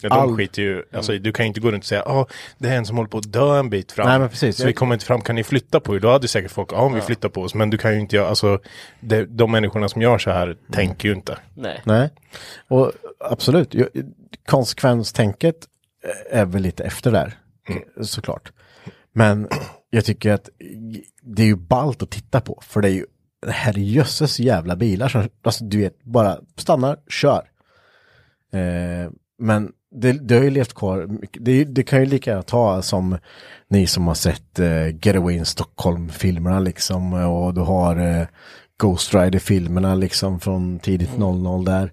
[0.02, 2.26] Ja, de All- skiter ju, alltså du kan ju inte gå runt och säga, ja,
[2.58, 4.08] det är en som håller på att dö en bit fram.
[4.08, 4.56] Nej, men precis.
[4.56, 6.00] Så vi kommer inte fram, kan ni flytta på er?
[6.00, 8.28] Då hade säkert folk, ja, vi flyttar på oss, men du kan ju inte göra,
[8.28, 8.58] alltså,
[9.00, 11.38] det, de människorna som gör så här tänker ju inte.
[11.54, 11.80] Nej.
[11.84, 12.10] Nej,
[12.68, 13.74] och absolut,
[14.46, 15.56] konsekvenstänket
[16.30, 17.38] är väl lite efter där,
[18.02, 18.52] såklart.
[19.12, 19.48] Men
[19.90, 20.48] jag tycker att
[21.22, 23.06] det är ju ballt att titta på, för det är ju
[23.46, 27.50] herrejösses jävla bilar som, alltså du vet, bara stannar, kör.
[28.52, 32.82] Eh, men det, det har ju levt kvar, det, det kan ju lika gärna ta
[32.82, 33.18] som
[33.68, 38.26] ni som har sett eh, Getaway in Stockholm-filmerna liksom, och du har eh,
[38.78, 41.92] Ghost Rider-filmerna liksom från tidigt 00 där.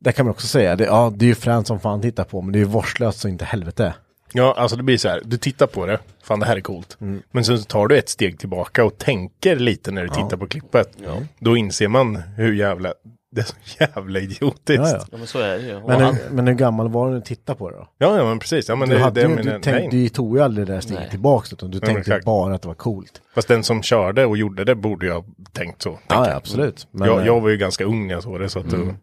[0.00, 2.42] Där kan man också säga, det, ja det är ju fränt som fan titta på,
[2.42, 3.94] men det är ju vårdslöst så inte helvete.
[4.32, 6.96] Ja, alltså det blir så här, du tittar på det, fan det här är coolt.
[7.00, 7.22] Mm.
[7.30, 10.96] Men sen tar du ett steg tillbaka och tänker lite när du tittar på klippet.
[11.38, 12.94] Då inser man hur jävla,
[13.34, 13.54] det är så
[13.96, 14.68] jävla idiotiskt.
[14.68, 15.04] Ja, Ja, ja.
[15.12, 15.76] Ja, men så är det ju.
[15.76, 17.88] Och Men, han- hur, men hur gammal var du när du tittade på det då?
[17.98, 18.68] ja, men precis.
[18.68, 19.60] Ja, men Du, det, hade det, ju, men, du, nej.
[19.62, 21.10] tänkte, du tog ju aldrig det där steget Nej.
[21.10, 22.24] tillbaka, utan du men tänkte exakt.
[22.24, 23.20] bara att det var coolt.
[23.34, 25.98] Fast den som körde och gjorde det borde jag ha tänkt så.
[26.08, 26.86] Ja, ja absolut.
[26.90, 28.96] Men, jag, eh, jag var ju ganska ung när jag såg det, så att mm.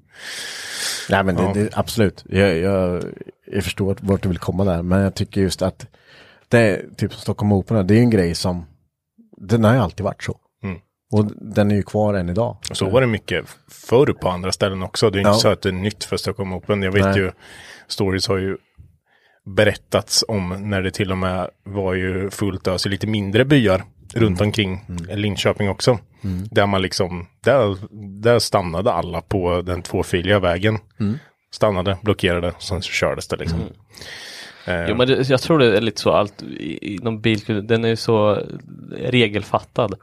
[1.09, 1.51] Nej men det, Ja.
[1.53, 3.03] det, absolut, jag, jag,
[3.51, 5.87] jag förstår vart- du vill komma där, men jag tycker just att
[6.47, 8.65] det är typ Stockholm Open, det är en grej som,
[9.37, 10.37] den har ju alltid varit så.
[11.13, 11.25] Mm.
[11.25, 12.57] Och den är ju kvar än idag.
[12.71, 13.45] Så var det mycket
[13.89, 15.09] förr på andra ställen också.
[15.09, 15.33] Det är inte Ja.
[15.33, 16.81] så att det är nytt för Stockholm Open.
[16.83, 17.17] Jag vet Nej.
[17.17, 17.31] ju,
[17.87, 18.57] stories har ju
[19.45, 23.83] berättats om när det till och med var ju fullt ös i lite mindre byar
[24.13, 25.99] runt omkring Linköping också.
[26.51, 27.77] Där man liksom, där,
[28.21, 30.77] där stannade alla på den tvåfiliga vägen.
[31.53, 33.59] Stannade, blockerade, sen så kördes det liksom.
[34.67, 37.85] Eh, Jo men det, jag tror det är lite så allt i- inom bilkultur, den
[37.85, 38.39] är ju så
[38.97, 39.93] regelfattad.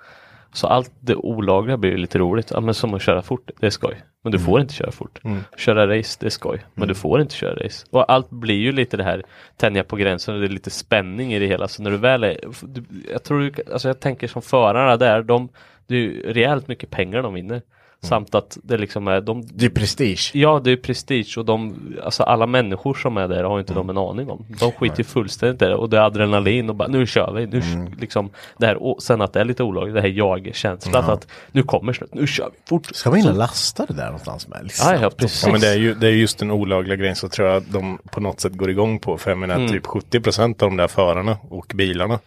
[0.59, 2.51] Så allt det olagliga blir lite roligt.
[2.51, 4.03] Ja, men som att köra fort, det är skoj.
[4.23, 5.19] Men du får inte köra fort.
[5.57, 6.65] Köra race, det är skoj.
[6.75, 7.87] Men du får inte köra race.
[7.91, 9.23] Och allt blir ju lite det här
[9.57, 11.69] tänja på gränsen och det är lite spänning i det hela.
[11.69, 15.49] Så när du väl är, du, jag tror, alltså jag tänker som förarna där, de,
[15.87, 17.63] det är ju rejält mycket pengar de vinner.
[18.03, 20.31] Samt att det liksom är, de, Det är prestige.
[20.35, 23.87] Ja, det är prestige och de, alltså alla människor som är där har inte Mm.
[23.87, 24.45] de en aning om.
[24.61, 27.47] De skiter ju fullständigt i det och det är adrenalin och bara nu kör vi,
[27.47, 27.93] nu Mm.
[28.01, 31.63] liksom det här, och sen att det är lite olagligt, det här jag-känslan att nu
[31.63, 32.87] kommer snart, nu kör vi fort.
[32.95, 34.61] Ska man Så- lasta det där någonstans med?
[34.63, 34.93] Liksom?
[34.95, 35.43] Ja, ja, precis.
[35.47, 37.73] Ja men det är ju det är just den olagliga grejen så tror jag att
[37.73, 39.19] de på något sätt går igång på.
[39.19, 39.69] För jag menar Mm.
[39.69, 42.19] typ 70% av de där förarna och bilarna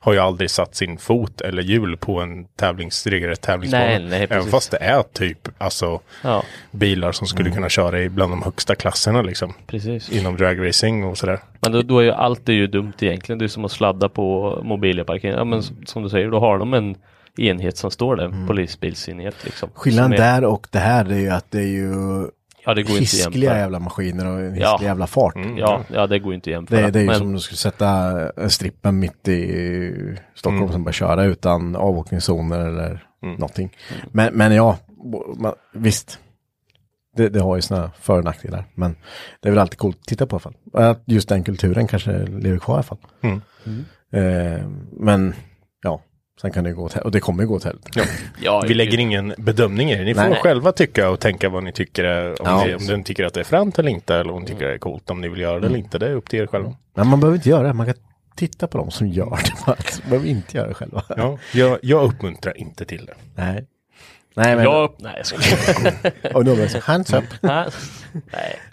[0.00, 3.84] har ju aldrig satt sin fot eller hjul på en tävlings, regelrätt tävlingsbana.
[3.84, 8.08] Nej, nej, Även fast det är typ alltså Ja, bilar som skulle kunna köra i
[8.08, 9.54] bland de högsta klasserna liksom.
[9.66, 10.10] precis.
[10.12, 11.38] Inom dragracing och sådär.
[11.60, 13.38] Men då, då är ju allt det ju dumt egentligen.
[13.38, 15.36] Det är som att sladda på mobilparkering.
[15.36, 16.94] Ja men som, som du säger, då har de en
[17.38, 19.70] enhet som står där, polisbilsenhet liksom.
[19.74, 21.90] Skillnaden är- där och det här är ju att det är ju
[22.68, 23.58] Ja, det går inte hiskliga jämföra.
[23.60, 24.78] jävla maskiner och en hisklig Ja.
[24.82, 25.34] jävla fart.
[25.56, 26.80] Ja, ja, det går inte att jämföra.
[26.80, 27.88] Det, det är ju men, som om du skulle sätta
[28.42, 30.72] en strippen mitt i Stockholm Mm.
[30.72, 33.76] som bara köra utan avåkningszoner eller någonting.
[34.12, 34.78] Men, men ja,
[35.36, 36.18] man, visst.
[37.16, 38.64] Det, det har ju sina för och nackdelar.
[38.74, 38.96] Men
[39.40, 40.54] det är väl alltid coolt att titta på i alla fall.
[40.90, 42.98] Att just den kulturen kanske lever kvar i alla fall.
[43.20, 43.40] Mm.
[44.12, 45.34] Eh, men
[45.82, 46.02] ja,
[46.40, 48.00] sen kan det gå åt och det kommer gå åt helvete.
[48.42, 50.04] Ja, Vi lägger ingen bedömning i det.
[50.04, 50.38] Ni får Nej.
[50.42, 52.04] själva tycka och tänka vad ni tycker.
[52.04, 52.64] är- Om, Ja.
[52.66, 54.14] ni, om ni tycker att det är fränt eller inte.
[54.14, 55.10] Eller om ni tycker det är coolt.
[55.10, 55.98] Om ni vill göra det eller inte.
[55.98, 56.74] Det är upp till er själva.
[56.94, 57.94] Men man behöver inte göra det, man kan
[58.36, 59.52] titta på dem som gör det.
[59.66, 59.76] Man
[60.10, 61.02] behöver inte göra det själva.
[61.08, 63.14] Ja, jag, jag uppmuntrar inte till det.
[63.34, 63.66] Nej.
[64.36, 64.64] Nej, men...
[64.64, 64.94] Jag...
[64.98, 65.92] Nej, jag skojar.
[66.34, 67.24] Och då blir det så, hands up.
[67.40, 67.68] Nej.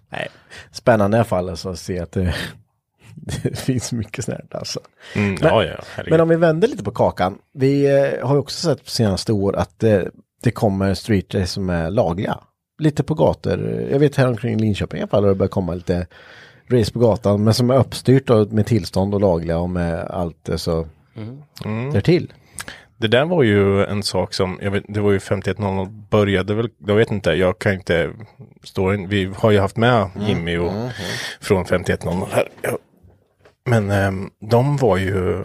[0.09, 0.28] Nej.
[0.72, 2.36] Spännande i alla fall alltså, att se att det,
[3.43, 4.80] det finns mycket snärt alltså.
[5.16, 6.03] Mm, Men- ja, ja.
[6.07, 7.38] Men om vi vänder lite på kakan.
[7.53, 10.01] Vi eh, har ju också sett på senaste år att eh,
[10.43, 12.38] det kommer streetrace som är lagliga.
[12.80, 13.88] Lite på gator.
[13.91, 16.07] Jag vet här omkring Linköping i alla fall har det börjat komma lite
[16.70, 17.43] race på gatan.
[17.43, 20.88] Men som är uppstyrt och med tillstånd och lagliga och med allt eh, så
[21.66, 21.93] Mm.
[21.93, 22.34] därtill.
[22.97, 26.70] Det där var ju en sak som, jag vet, det var ju 5100 började väl,
[26.88, 28.11] jag vet inte, jag kan inte,
[28.63, 30.72] storyn, vi har ju haft med Jimmy och
[31.41, 32.49] från 5100 här.
[32.61, 32.78] Ja.
[33.66, 35.43] Men ehm, de var ju,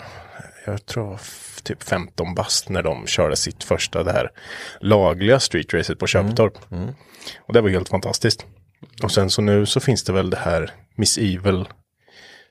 [0.66, 1.20] jag tror
[1.62, 4.30] typ 15 bast när de körde sitt första det här
[4.80, 6.54] lagliga streetracet på Köptorp.
[7.46, 8.46] Och det var helt fantastiskt.
[9.02, 11.68] Och sen så nu så finns det väl det här Miss Evil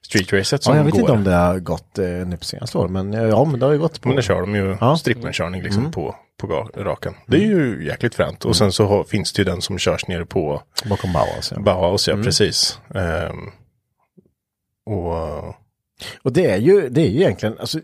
[0.02, 1.02] streetracet som Ja, jag vet går.
[1.02, 2.88] inte om det har gått eh, nu på senaste år.
[2.88, 4.08] Men eh, ja, men det har ju gått på.
[4.08, 4.98] Men det kör de ju Ja.
[4.98, 7.14] strippenkörning liksom på, på ga- raken.
[7.28, 8.46] Det är ju jäkligt fränt.
[8.46, 11.52] Och sen så har, finns det ju den som körs nere på Bakom Bauhaus.
[11.56, 11.62] Ja.
[11.62, 12.80] Bauhaus, ja precis.
[12.96, 13.50] Ehm,
[14.86, 15.56] och,
[16.22, 17.80] Och det är ju, det är ju egentligen, alltså,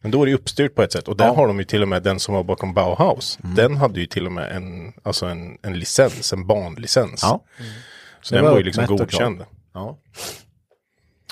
[0.00, 1.08] men då är det uppstyrt på ett sätt.
[1.08, 1.34] Och där Ja.
[1.34, 3.38] har de ju till och med den som var bakom Bauhaus.
[3.42, 7.20] Den hade ju till och med en, alltså en, en licens, en banlicens.
[7.22, 7.44] ja.
[8.22, 9.44] så det den var var ju liksom godkänd.
[9.74, 9.98] Ja.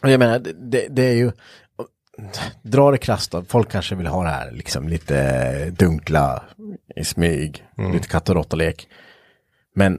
[0.03, 1.33] Och jag menar, det, det är ju,
[2.63, 6.43] dra det krasst då, folk kanske vill ha det här liksom lite dunkla
[6.97, 8.89] i smyg, lite katt och råttalek.
[9.75, 9.99] Men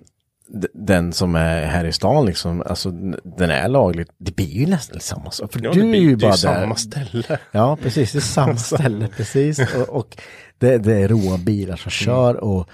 [0.74, 2.92] den som är här i stan liksom, alltså
[3.24, 5.54] den är laglig, det blir ju nästan samma sak.
[5.54, 6.62] För Ja, du det är ju det bara ju där.
[6.62, 7.40] samma ställe.
[7.52, 8.12] Ja, precis.
[8.12, 9.60] Det är samma ställe, precis.
[9.76, 10.18] Och, och
[10.58, 12.70] det, det är roa bilar som kör och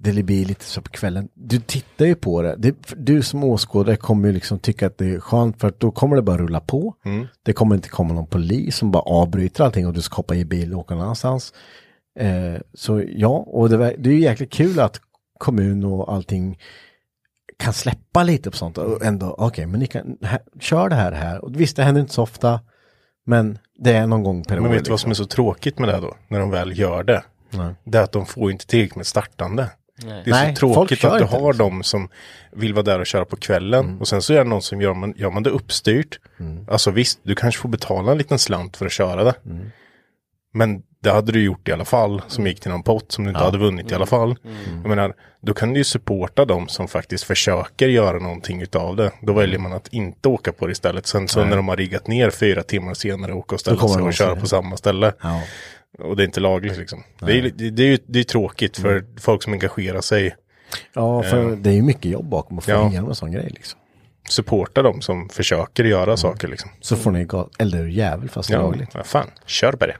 [0.00, 1.28] det blir lite så på kvällen.
[1.34, 2.54] Du tittar ju på det.
[2.58, 5.90] det du som åskådare kommer ju liksom tycka att det är skönt för att då
[5.90, 6.94] kommer det bara rulla på.
[7.42, 10.44] Det kommer inte komma någon polis som bara avbryter allting och du ska hoppa i
[10.44, 11.52] bil och åka någon annanstans.
[12.20, 15.00] Eh, så ja, och det, det är ju jäkligt kul att
[15.38, 16.58] kommun och allting
[17.58, 21.12] kan släppa lite på sånt och ändå, okej, men ni kan, här, kör det här
[21.12, 21.44] här.
[21.44, 22.60] Och visst, det händer inte så ofta,
[23.26, 24.60] men det är någon gång per år.
[24.60, 24.98] Men vet du vad liksom.
[24.98, 26.16] som är så tråkigt med det då?
[26.28, 27.22] När de väl gör det.
[27.50, 27.74] Nej.
[27.84, 29.70] Det är att de får inte tillräckligt med startande.
[30.04, 30.22] Nej.
[30.24, 31.70] Det är Nej, så tråkigt att du inte, har liksom.
[31.70, 32.08] de som
[32.52, 33.84] vill vara där och köra på kvällen.
[33.84, 34.00] Mm.
[34.00, 36.18] Och sen så är det någon som gör man, gör man det uppstyrt.
[36.68, 39.34] Alltså visst, du kanske får betala en liten slant för att köra det.
[39.46, 39.70] Mm.
[40.54, 43.30] Men det hade du gjort i alla fall, som gick till någon pott som du
[43.30, 44.36] inte hade vunnit i alla fall.
[44.82, 49.12] Jag menar, då kan du ju supporta de som faktiskt försöker göra någonting utav det.
[49.22, 51.06] Då väljer man att inte åka på det istället.
[51.06, 54.06] Sen så när de har riggat ner fyra timmar senare, åka och ställa sig de
[54.06, 55.12] och köra på samma ställe.
[55.22, 55.42] Ja.
[55.98, 57.02] Och det är inte lagligt liksom.
[57.20, 59.16] Det är, det, det är ju det är tråkigt för Mm.
[59.20, 60.34] folk som engagerar sig.
[60.94, 62.88] ja, för det är ju mycket jobb bakom att få Ja.
[62.88, 63.80] igenom en sån grej liksom.
[64.28, 66.16] Supporta dem som försöker göra Mm.
[66.16, 66.70] saker liksom.
[66.80, 68.90] Så får ni ga- elda ur jävel fast Ja, lagligt.
[68.94, 69.96] ja, fan, kör på det.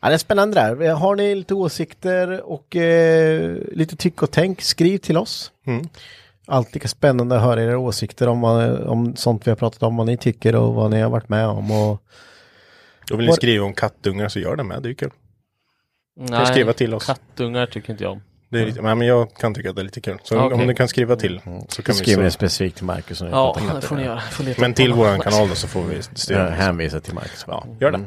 [0.00, 0.94] Ja, det är spännande där.
[0.94, 5.52] Har ni lite åsikter och eh, lite tyck och tänk, skriv till oss.
[5.66, 5.88] Mm.
[6.46, 8.44] Allt lika spännande att höra era åsikter om,
[8.86, 11.46] om sånt vi har pratat om, vad ni tycker och vad ni har varit med
[11.46, 11.70] om.
[11.70, 12.02] Och,
[13.08, 15.10] Då vill ni Var- skriva om kattungar så gör det med, det är ju kul.
[16.16, 17.06] Nej, skriva till oss.
[17.06, 18.22] Kattungar tycker inte jag om.
[18.54, 20.18] Det är lite, men jag kan tycka att det är lite kul.
[20.22, 20.60] Så Okej.
[20.60, 22.30] om ni kan skriva till så kan ni så.
[22.30, 23.20] specifikt till Marcus.
[23.20, 24.20] Ja, det får ni göra.
[24.20, 26.50] Får Men till våran kanal då så får vi Ja, styra.
[26.50, 27.44] hänvisa till Marcus.
[27.48, 28.00] Ja, gör det.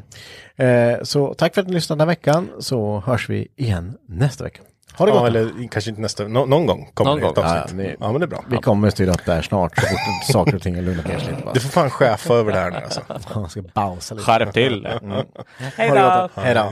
[0.65, 4.43] Eh, så tack för att ni lyssnade den här veckan så hörs vi igen nästa
[4.43, 4.61] vecka.
[4.97, 5.21] Ha det gott.
[5.21, 7.45] Ja, eller kanske inte nästa, nå- någon gång kommer Någon det ett gång.
[7.45, 7.71] avsnitt.
[7.77, 8.43] Ja, ni- Ja, men det är bra.
[8.49, 11.19] Vi kommer styra upp det här snart så fort saker och ting har lugnat ner
[11.19, 11.43] sig lite.
[11.45, 11.53] Bara.
[11.53, 13.01] Du får fan chefa över det här nu alltså.
[13.25, 14.25] Han ska bausa lite.
[14.25, 14.89] Skärp till det.
[15.01, 15.25] Mm.
[15.57, 16.21] Hej det då!
[16.21, 16.31] gott.
[16.45, 16.71] Hej då.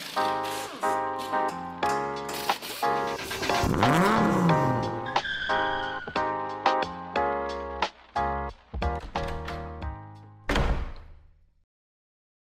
[0.00, 0.59] Thank you